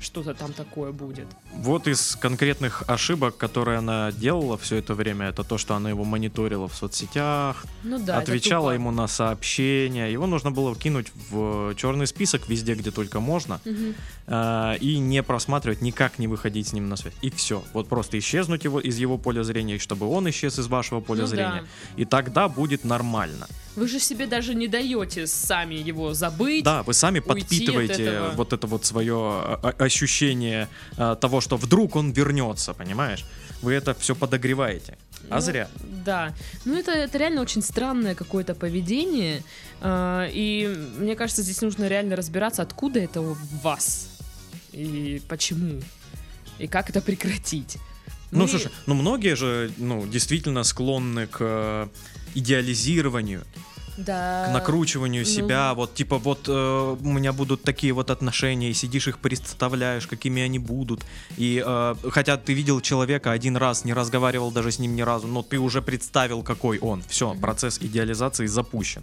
что-то 0.00 0.34
там 0.34 0.52
такое 0.52 0.92
будет. 0.92 1.26
Вот 1.52 1.86
из 1.88 2.16
конкретных 2.16 2.84
ошибок, 2.86 3.36
которые 3.36 3.78
она 3.78 4.12
делала 4.12 4.56
все 4.56 4.76
это 4.76 4.94
время, 4.94 5.26
это 5.26 5.42
то, 5.44 5.58
что 5.58 5.74
она 5.74 5.90
его 5.90 6.04
мониторила 6.04 6.68
в 6.68 6.74
соцсетях, 6.74 7.64
Ну 7.82 7.98
да. 7.98 8.18
отвечала 8.18 8.70
ему 8.70 8.90
на 8.92 9.06
сообщения. 9.08 10.10
Его 10.12 10.26
нужно 10.26 10.50
было 10.52 10.74
кинуть 10.76 11.08
в 11.30 11.74
черный 11.74 12.06
список 12.06 12.48
везде, 12.48 12.74
где 12.74 12.90
только 12.90 13.20
можно, 13.20 13.60
Мгм. 13.64 13.94
э, 14.28 14.76
и 14.80 14.98
не 14.98 15.22
просматривать, 15.22 15.82
никак 15.82 16.18
не 16.18 16.28
выходить 16.28 16.68
с 16.68 16.72
ним 16.72 16.88
на 16.88 16.96
связь. 16.96 17.14
И 17.20 17.30
все. 17.30 17.62
Вот 17.74 17.88
просто 17.88 18.18
исчезнуть 18.18 18.64
его 18.64 18.80
из 18.80 18.96
его 18.98 19.18
поля 19.18 19.42
зрения, 19.42 19.78
чтобы 19.78 20.06
он 20.06 20.30
исчез 20.30 20.58
из 20.58 20.66
вашего 20.68 21.00
поля 21.00 21.22
Ну 21.22 21.26
зрения. 21.26 21.62
да. 21.62 22.02
И 22.02 22.04
тогда 22.04 22.48
будет 22.48 22.84
нормально. 22.84 23.46
Вы 23.76 23.86
же 23.86 24.00
себе 24.00 24.26
даже 24.26 24.54
не 24.54 24.66
даете 24.68 25.26
сами 25.26 25.74
его 25.74 26.12
забыть. 26.14 26.64
Да, 26.64 26.82
вы 26.82 26.92
сами 26.94 27.20
подпитываете 27.20 28.22
вот 28.34 28.52
это 28.52 28.66
вот 28.66 28.84
свое 28.84 29.58
ощущение 29.78 30.68
а, 30.96 31.14
того, 31.14 31.39
что 31.40 31.56
вдруг 31.56 31.96
он 31.96 32.12
вернется, 32.12 32.74
понимаешь? 32.74 33.24
Вы 33.62 33.72
это 33.74 33.94
все 33.94 34.14
подогреваете. 34.14 34.96
А 35.28 35.34
Ну, 35.36 35.40
зря. 35.40 35.68
Да. 36.04 36.34
Ну, 36.64 36.78
это, 36.78 36.92
это 36.92 37.18
реально 37.18 37.42
очень 37.42 37.62
странное 37.62 38.14
какое-то 38.14 38.54
поведение. 38.54 39.42
а, 39.80 40.26
И 40.32 40.66
мне 40.98 41.14
кажется, 41.16 41.42
здесь 41.42 41.60
нужно 41.62 41.88
реально 41.88 42.16
разбираться, 42.16 42.62
откуда 42.62 43.00
это 43.00 43.20
у 43.20 43.36
вас. 43.62 44.08
И 44.72 45.20
почему. 45.28 45.80
И 46.58 46.66
как 46.66 46.90
это 46.90 47.00
прекратить. 47.00 47.76
Ну, 48.30 48.44
и- 48.44 48.48
слушай, 48.48 48.70
ну 48.86 48.94
многие 48.94 49.34
же, 49.36 49.70
ну, 49.78 50.06
действительно 50.06 50.62
склонны 50.64 51.26
к 51.26 51.36
э, 51.40 51.88
идеализированию, 52.34 53.44
да. 54.04 54.46
к 54.48 54.52
накручиванию 54.52 55.24
ну. 55.24 55.30
себя. 55.30 55.74
Вот, 55.74 55.94
типа, 55.94 56.18
вот 56.18 56.48
э, 56.48 56.96
у 57.00 57.12
меня 57.12 57.32
будут 57.32 57.62
такие 57.62 57.92
вот 57.92 58.10
отношения, 58.10 58.70
и 58.70 58.74
сидишь 58.74 59.08
их 59.08 59.18
представляешь, 59.18 60.06
какими 60.06 60.42
они 60.42 60.58
будут. 60.58 61.04
И 61.36 61.62
э, 61.64 61.94
хотя 62.10 62.36
ты 62.36 62.52
видел 62.52 62.80
человека 62.80 63.32
один 63.32 63.56
раз, 63.56 63.84
не 63.84 63.92
разговаривал 63.92 64.50
даже 64.50 64.70
с 64.70 64.78
ним 64.78 64.96
ни 64.96 65.02
разу, 65.02 65.26
но 65.26 65.42
ты 65.42 65.58
уже 65.58 65.82
представил, 65.82 66.42
какой 66.42 66.78
он. 66.78 67.02
Все, 67.08 67.34
процесс 67.34 67.78
идеализации 67.80 68.46
запущен. 68.46 69.02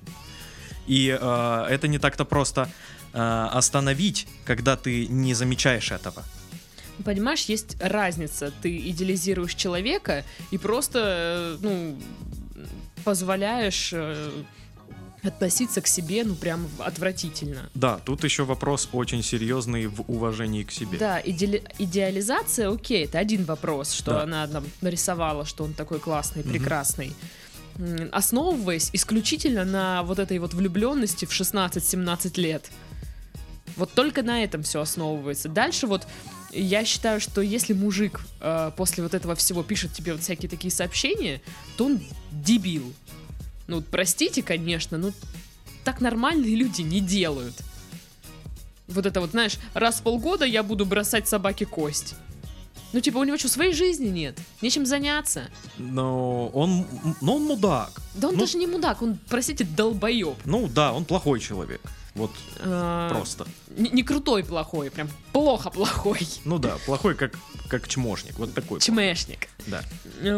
И 0.87 1.17
э, 1.19 1.65
это 1.69 1.87
не 1.87 1.99
так-то 1.99 2.25
просто 2.25 2.69
э, 3.13 3.47
остановить, 3.51 4.27
когда 4.45 4.75
ты 4.75 5.07
не 5.07 5.33
замечаешь 5.33 5.91
этого. 5.91 6.23
Понимаешь, 7.03 7.43
есть 7.43 7.77
разница. 7.79 8.51
Ты 8.61 8.77
идеализируешь 8.77 9.53
человека 9.53 10.23
и 10.51 10.57
просто, 10.57 10.99
э, 10.99 11.57
ну, 11.61 11.97
позволяешь 13.03 13.91
э, 13.93 14.31
относиться 15.23 15.81
к 15.81 15.87
себе, 15.87 16.23
ну, 16.23 16.35
прям 16.35 16.67
отвратительно. 16.79 17.69
Да, 17.73 17.97
тут 18.05 18.23
еще 18.23 18.43
вопрос 18.45 18.87
очень 18.93 19.23
серьезный 19.23 19.87
в 19.87 20.01
уважении 20.09 20.63
к 20.63 20.71
себе. 20.71 20.97
Да, 20.97 21.19
идеали- 21.23 21.63
идеализация, 21.79 22.69
окей, 22.69 23.05
это 23.05 23.19
один 23.19 23.43
вопрос, 23.45 23.91
что 23.91 24.11
Да. 24.11 24.23
она 24.23 24.47
нам 24.47 24.63
нарисовала, 24.81 25.45
что 25.45 25.63
он 25.63 25.73
такой 25.73 25.99
классный, 25.99 26.43
прекрасный. 26.43 27.13
М, 27.77 28.09
Основываясь 28.11 28.89
исключительно 28.93 29.65
на 29.65 30.03
вот 30.03 30.19
этой 30.19 30.39
вот 30.39 30.53
влюбленности 30.53 31.25
в 31.25 31.31
16-17 31.33 32.37
лет. 32.37 32.69
Вот 33.75 33.91
только 33.93 34.23
на 34.23 34.43
этом 34.43 34.63
все 34.63 34.81
основывается. 34.81 35.49
Дальше 35.49 35.85
вот 35.87 36.07
я 36.51 36.85
считаю, 36.85 37.19
что 37.19 37.41
если 37.41 37.73
мужик 37.73 38.21
э, 38.39 38.71
после 38.77 39.03
вот 39.03 39.13
этого 39.13 39.35
всего 39.35 39.61
пишет 39.61 39.93
тебе 39.93 40.13
вот 40.13 40.21
всякие 40.23 40.49
такие 40.49 40.71
сообщения, 40.71 41.41
то 41.75 41.85
он 41.85 41.99
дебил. 42.31 42.93
Ну, 43.67 43.81
простите, 43.81 44.41
конечно, 44.43 44.97
но 44.97 45.11
так 45.83 46.01
нормальные 46.01 46.55
люди 46.55 46.81
не 46.81 46.99
делают. 46.99 47.55
Вот 48.87 49.05
это 49.05 49.19
вот, 49.19 49.31
знаешь, 49.31 49.57
раз 49.73 49.99
в 49.99 50.03
полгода 50.03 50.45
я 50.45 50.63
буду 50.63 50.85
бросать 50.85 51.27
собаке 51.27 51.65
кость. 51.65 52.15
Ну, 52.93 53.01
типа, 53.01 53.17
у 53.17 53.23
него 53.25 53.37
что, 53.37 53.49
своей 53.49 53.73
жизни 53.73 54.07
нет? 54.07 54.39
Нечем 54.61 54.85
заняться? 54.85 55.49
Но 55.77 56.47
он, 56.47 56.87
но 57.19 57.35
он 57.35 57.43
мудак. 57.43 57.91
Да 58.15 58.29
он 58.29 58.35
Ну- 58.35 58.39
даже 58.39 58.57
не 58.57 58.65
мудак, 58.65 59.01
он, 59.01 59.17
простите, 59.27 59.65
долбоеб. 59.65 60.37
Ну 60.45 60.67
да, 60.67 60.93
он 60.93 61.03
плохой 61.03 61.41
человек. 61.41 61.81
Вот 62.17 62.31
А, 62.59 63.09
просто. 63.09 63.45
Не, 63.77 63.89
не 63.91 64.03
крутой 64.03 64.43
плохой, 64.43 64.89
прям 64.91 65.07
плохо 65.33 65.69
плохой. 65.69 66.27
Ну 66.45 66.57
да, 66.57 66.77
плохой 66.85 67.13
как, 67.15 67.37
как 67.69 67.87
чмошник. 67.87 68.37
Вот 68.39 68.53
такой. 68.53 68.79
Чмешник. 68.79 69.47
Да. 69.67 69.83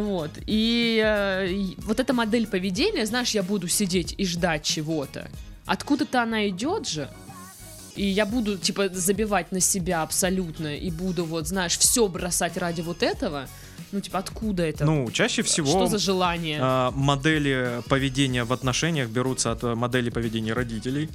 Вот. 0.01 0.31
И, 0.45 1.01
э, 1.03 1.47
и 1.49 1.75
вот 1.79 1.99
эта 1.99 2.13
модель 2.13 2.45
поведения, 2.47 3.05
знаешь, 3.05 3.31
я 3.31 3.43
буду 3.43 3.67
сидеть 3.67 4.13
и 4.17 4.25
ждать 4.25 4.63
чего-то. 4.63 5.29
Откуда-то 5.65 6.21
она 6.21 6.47
идет 6.49 6.87
же. 6.87 7.09
И 7.95 8.05
я 8.05 8.25
буду, 8.25 8.57
типа, 8.57 8.89
забивать 8.89 9.51
на 9.51 9.59
себя 9.59 10.03
абсолютно. 10.03 10.75
И 10.75 10.89
буду, 10.91 11.25
вот, 11.25 11.47
знаешь, 11.47 11.77
все 11.77 12.07
бросать 12.07 12.57
ради 12.57 12.81
вот 12.81 13.03
этого. 13.03 13.47
Ну, 13.91 14.01
типа, 14.01 14.19
откуда 14.19 14.63
это? 14.63 14.85
Ну, 14.85 15.09
чаще 15.11 15.41
всего 15.41 15.67
Что 15.67 15.87
за 15.87 15.97
желание? 15.97 16.59
а, 16.61 16.91
модели 16.91 17.81
поведения 17.89 18.43
в 18.43 18.53
отношениях 18.53 19.09
берутся 19.09 19.51
от 19.51 19.63
э, 19.63 19.73
модели 19.75 20.09
поведения 20.11 20.53
родителей. 20.53 21.09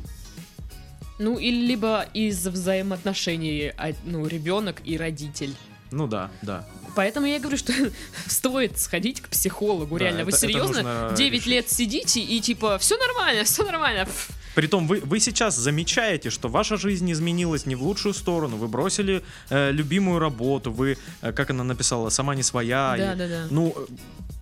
Ну, 1.18 1.38
или 1.38 1.66
либо 1.66 2.06
из 2.14 2.46
взаимоотношений, 2.46 3.72
а, 3.76 3.92
ну, 4.04 4.26
ребенок 4.26 4.80
и 4.84 4.96
родитель. 4.96 5.54
Ну 5.90 6.06
да, 6.08 6.30
да. 6.42 6.66
Поэтому 6.96 7.26
я 7.26 7.38
говорю, 7.38 7.56
что 7.56 7.72
стоит 8.26 8.78
сходить 8.78 9.20
к 9.20 9.28
психологу. 9.28 9.96
Да, 9.98 10.04
Реально, 10.06 10.24
вы 10.24 10.30
это- 10.30 10.38
это 10.38 10.46
серьезно 10.46 10.82
нужно 10.82 11.14
9 11.16 11.32
решить. 11.34 11.46
лет 11.46 11.70
сидите 11.70 12.20
и 12.20 12.40
типа 12.40 12.78
все 12.78 12.96
нормально, 12.96 13.44
все 13.44 13.64
нормально. 13.64 14.08
Притом 14.56 14.86
вы, 14.86 15.00
вы 15.00 15.18
сейчас 15.20 15.56
замечаете, 15.56 16.30
что 16.30 16.48
ваша 16.48 16.76
жизнь 16.76 17.10
изменилась 17.10 17.66
не 17.66 17.74
в 17.74 17.82
лучшую 17.82 18.14
сторону. 18.14 18.56
Вы 18.56 18.68
бросили 18.68 19.22
э, 19.50 19.72
любимую 19.72 20.18
работу, 20.20 20.72
вы, 20.72 20.96
э, 21.22 21.32
как 21.32 21.50
она 21.50 21.64
написала, 21.64 22.08
сама 22.10 22.34
не 22.36 22.42
своя. 22.44 22.94
Да, 22.96 23.12
и- 23.14 23.16
да, 23.16 23.28
да. 23.28 23.46
Ну, 23.50 23.74
э, 23.76 23.86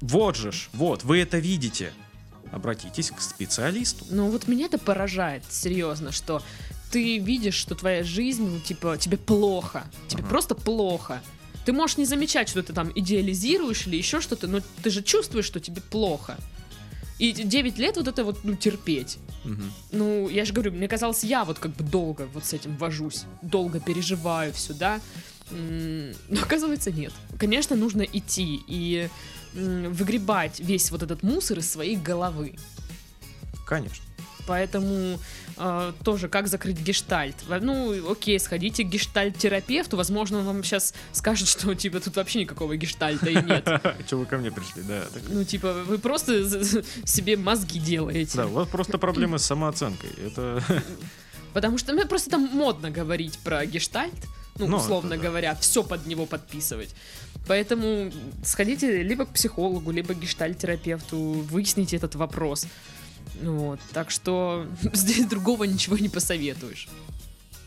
вот 0.03 0.37
же 0.37 0.53
ж, 0.53 0.69
вот, 0.75 1.05
вы 1.05 1.19
это 1.21 1.39
видите. 1.39 1.93
Обратитесь 2.53 3.11
к 3.11 3.21
специалисту. 3.21 4.05
Ну 4.11 4.31
вот 4.31 4.47
меня 4.47 4.67
это 4.67 4.79
поражает, 4.79 5.43
серьезно, 5.51 6.13
что 6.13 6.43
ты 6.91 7.19
видишь, 7.19 7.55
что 7.55 7.75
твоя 7.75 8.05
жизнь, 8.05 8.47
ну, 8.47 8.61
типа, 8.61 8.99
тебе 8.99 9.17
плохо. 9.17 9.85
Тебе 10.09 10.21
Ага. 10.23 10.29
просто 10.29 10.55
плохо. 10.55 11.23
Ты 11.65 11.73
можешь 11.73 11.97
не 11.97 12.05
замечать, 12.05 12.51
что 12.51 12.63
ты 12.63 12.73
там 12.75 12.93
идеализируешь 12.95 13.87
или 13.87 13.97
еще 13.97 14.21
что-то, 14.21 14.47
но 14.49 14.61
ты 14.83 14.91
же 14.91 15.03
чувствуешь, 15.03 15.47
что 15.47 15.59
тебе 15.61 15.81
плохо. 15.81 16.37
И 17.19 17.33
9 17.33 17.79
лет 17.79 17.97
вот 17.97 18.09
это 18.09 18.25
вот, 18.25 18.45
ну, 18.45 18.57
терпеть. 18.57 19.19
Мгм. 19.45 19.73
Ну, 19.93 20.29
я 20.29 20.45
же 20.45 20.53
говорю, 20.53 20.73
мне 20.73 20.89
казалось, 20.89 21.25
я 21.25 21.45
вот 21.45 21.59
как 21.59 21.75
бы 21.75 21.85
долго 21.85 22.29
вот 22.35 22.45
с 22.45 22.53
этим 22.53 22.77
вожусь, 22.77 23.25
долго 23.43 23.81
переживаю 23.81 24.53
все, 24.53 24.75
да. 24.75 25.01
Но 25.51 26.41
оказывается, 26.43 26.91
нет. 26.91 27.13
Конечно, 27.39 27.77
нужно 27.77 28.03
идти 28.03 28.61
и 28.67 29.09
выгребать 29.55 30.61
весь 30.61 30.91
вот 30.91 31.03
этот 31.03 31.23
мусор 31.23 31.59
из 31.59 31.71
своей 31.71 31.97
головы. 31.97 32.57
Конечно. 33.67 34.05
Поэтому 34.47 35.21
э, 35.57 35.93
тоже 36.05 36.29
как 36.29 36.49
закрыть 36.49 36.79
гештальт. 36.79 37.37
Ну, 37.49 38.11
окей, 38.11 38.39
сходите 38.41 38.83
к 38.83 38.89
гештальт-терапевту, 38.89 39.97
возможно, 39.97 40.39
он 40.39 40.47
вам 40.47 40.65
сейчас 40.65 40.95
скажет, 41.13 41.49
что 41.49 41.75
типа 41.75 42.01
тут 42.01 42.17
вообще 42.17 42.41
никакого 42.41 42.77
гештальта 42.77 43.31
и 43.31 43.35
нет. 43.35 43.69
Че 44.09 44.17
вы 44.17 44.27
ко 44.27 44.39
мне 44.39 44.51
пришли, 44.51 44.83
да. 44.83 45.05
Ну, 45.29 45.45
типа, 45.45 45.73
вы 45.87 45.99
просто 45.99 46.45
себе 47.05 47.37
мозги 47.37 47.79
делаете. 47.79 48.37
Да, 48.37 48.47
у 48.47 48.53
вас 48.53 48.69
просто 48.69 48.99
проблемы 48.99 49.39
с 49.39 49.45
самооценкой. 49.45 50.11
Это 50.27 50.63
Потому 51.53 51.79
что 51.79 51.93
мне 51.93 52.07
просто 52.07 52.31
там 52.31 52.49
модно 52.53 52.91
говорить 52.91 53.39
про 53.39 53.65
гештальт, 53.67 54.15
ну, 54.59 54.67
Ну, 54.67 54.77
условно 54.77 55.15
это 55.15 55.23
да. 55.23 55.29
говоря, 55.29 55.55
все 55.57 55.83
под 55.83 56.07
него 56.07 56.27
подписывать. 56.27 56.95
Поэтому 57.47 58.13
сходите 58.45 59.03
либо 59.03 59.25
к 59.27 59.31
психологу, 59.31 59.91
либо 59.91 60.15
к 60.15 60.21
гештальт-терапевту, 60.21 61.17
выясните 61.17 61.97
этот 61.97 62.15
вопрос. 62.15 62.67
Вот. 63.43 63.81
Так 63.93 64.11
что 64.11 64.67
здесь 64.93 65.27
другого 65.27 65.65
ничего 65.65 65.99
не 65.99 66.09
посоветуешь. 66.09 66.89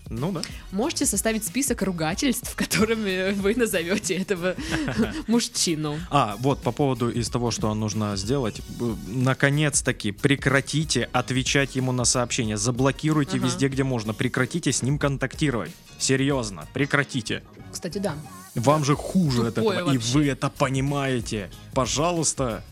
Ну 0.10 0.32
да. 0.32 0.42
Можете 0.72 1.06
составить 1.06 1.44
список 1.46 1.82
ругательств, 1.82 2.56
которыми 2.56 3.34
вы 3.34 3.56
назовете 3.56 4.16
этого 4.16 4.56
мужчину. 5.28 6.00
А, 6.10 6.36
вот 6.40 6.62
по 6.62 6.72
поводу 6.72 7.10
из 7.10 7.30
того, 7.30 7.52
что 7.52 7.74
нужно 7.74 8.16
сделать. 8.16 8.62
Наконец-таки 9.08 10.12
прекратите 10.12 11.10
отвечать 11.12 11.76
ему 11.76 11.92
на 11.92 12.06
сообщения. 12.06 12.58
Заблокируйте 12.58 13.38
Ага. 13.38 13.48
везде, 13.48 13.68
где 13.68 13.84
можно. 13.84 14.14
Прекратите 14.14 14.72
с 14.72 14.82
ним 14.84 15.00
контактировать. 15.00 15.72
Серьезно, 15.98 16.68
прекратите. 16.74 17.44
Кстати, 17.72 17.98
да. 17.98 18.16
Вам 18.54 18.86
же 18.86 18.96
хуже 18.96 19.48
от 19.48 19.56
Тупое 19.56 19.80
этого, 19.80 19.94
и 19.94 19.98
вы 19.98 20.28
это 20.28 20.50
понимаете. 20.50 21.50
Пожалуйста. 21.74 22.64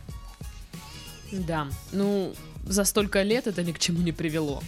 Да. 1.31 1.67
Ну, 1.91 2.33
за 2.65 2.83
столько 2.85 3.21
лет 3.23 3.47
это 3.47 3.63
ни 3.63 3.71
к 3.71 3.79
чему 3.79 4.01
не 4.01 4.11
привело. 4.11 4.61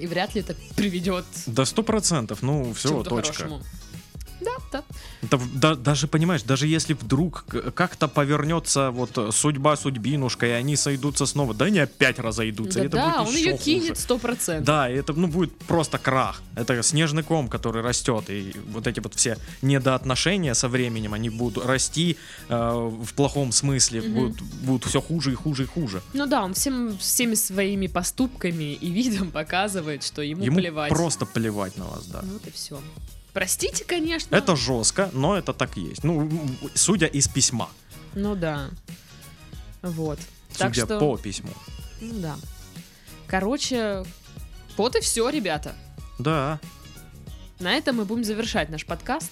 И 0.00 0.06
вряд 0.06 0.34
ли 0.34 0.40
это 0.40 0.54
приведет 0.76 1.24
Да 1.46 1.64
сто 1.64 1.82
процентов, 1.82 2.42
ну 2.42 2.72
все, 2.74 3.02
точка. 3.02 3.34
хорошему. 3.34 3.62
Да, 4.40 4.50
да. 4.72 4.82
Да 5.22 5.38
да- 5.54 5.74
даже 5.74 6.06
понимаешь, 6.08 6.42
даже 6.42 6.66
если 6.66 6.94
вдруг 6.94 7.44
как-то 7.74 8.08
повернется 8.08 8.90
вот 8.90 9.34
судьба 9.34 9.76
судьбинушка, 9.76 10.46
и 10.46 10.50
они 10.50 10.76
сойдутся 10.76 11.26
снова, 11.26 11.54
да 11.54 11.66
они 11.66 11.78
опять 11.78 12.18
разойдутся. 12.18 12.78
Да, 12.80 12.84
это 12.86 12.96
да, 12.96 13.06
будет 13.06 13.28
он 13.28 13.34
еще 13.34 13.44
ее 13.44 13.52
хуже. 13.52 13.64
кинет 13.64 13.98
сто 13.98 14.18
процентов. 14.18 14.64
Да, 14.66 14.90
и 14.90 14.94
это 14.94 15.12
ну, 15.12 15.28
будет 15.28 15.56
просто 15.58 15.98
крах. 15.98 16.42
Это 16.56 16.82
снежный 16.82 17.22
ком, 17.22 17.48
который 17.48 17.82
растет. 17.82 18.24
И 18.30 18.54
вот 18.68 18.86
эти 18.86 19.00
вот 19.00 19.14
все 19.14 19.36
недоотношения 19.62 20.54
со 20.54 20.68
временем, 20.68 21.14
они 21.14 21.30
будут 21.30 21.64
расти 21.64 22.16
э, 22.48 22.54
в 23.02 23.12
плохом 23.14 23.52
смысле, 23.52 24.00
Мгм. 24.02 24.14
будут, 24.14 24.42
будут 24.42 24.84
все 24.84 25.00
хуже 25.00 25.32
и 25.32 25.34
хуже 25.34 25.64
и 25.64 25.66
хуже. 25.66 26.02
Ну 26.12 26.26
да, 26.26 26.42
он 26.42 26.54
всем, 26.54 26.96
всеми 26.98 27.34
своими 27.34 27.86
поступками 27.86 28.74
и 28.74 28.90
видом 28.90 29.30
показывает, 29.30 30.02
что 30.04 30.22
ему, 30.22 30.44
Ему 30.44 30.56
плевать. 30.58 30.90
просто 30.90 31.26
плевать 31.26 31.76
на 31.76 31.86
вас, 31.86 32.06
да. 32.06 32.20
Вот 32.22 32.46
и 32.46 32.50
все. 32.50 32.78
Простите, 33.32 33.84
конечно. 33.84 34.34
Это 34.34 34.56
жестко, 34.56 35.10
но 35.12 35.36
это 35.36 35.52
так 35.52 35.76
есть. 35.76 36.04
Ну, 36.04 36.28
судя 36.74 37.06
из 37.06 37.28
письма. 37.28 37.68
Ну 38.14 38.34
да. 38.34 38.70
Вот. 39.82 40.18
Так 40.56 40.74
судя 40.74 40.86
что... 40.86 40.98
по 40.98 41.16
письму. 41.16 41.50
Ну 42.00 42.14
да. 42.20 42.36
Короче, 43.26 44.04
вот 44.76 44.96
и 44.96 45.00
все, 45.00 45.28
ребята. 45.28 45.74
Да. 46.18 46.58
На 47.60 47.72
этом 47.74 47.96
мы 47.96 48.04
будем 48.04 48.24
завершать 48.24 48.70
наш 48.70 48.84
подкаст. 48.84 49.30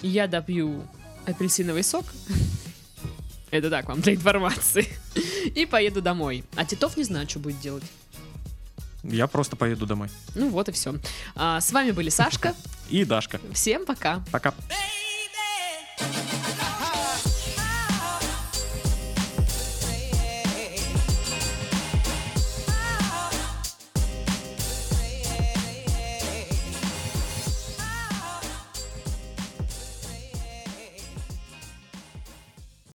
Я 0.00 0.26
допью 0.26 0.82
апельсиновый 1.26 1.84
сок. 1.84 2.04
Это 3.50 3.70
так, 3.70 3.86
вам 3.86 4.00
для 4.00 4.14
информации. 4.14 4.88
И 5.54 5.66
поеду 5.66 6.00
домой. 6.00 6.42
А 6.56 6.64
Титов 6.64 6.96
не 6.96 7.04
знаю, 7.04 7.28
что 7.28 7.38
будет 7.38 7.60
делать. 7.60 7.84
Я 9.02 9.26
просто 9.26 9.56
поеду 9.56 9.86
домой. 9.86 10.08
Ну 10.34 10.48
вот 10.48 10.68
и 10.68 10.72
все. 10.72 10.94
А, 11.34 11.60
с 11.60 11.72
вами 11.72 11.90
были 11.90 12.08
Сашка. 12.08 12.54
И 12.90 13.04
Дашка. 13.04 13.40
Всем 13.52 13.86
пока. 13.86 14.22
Пока. 14.30 14.50
Baby, 14.50 16.02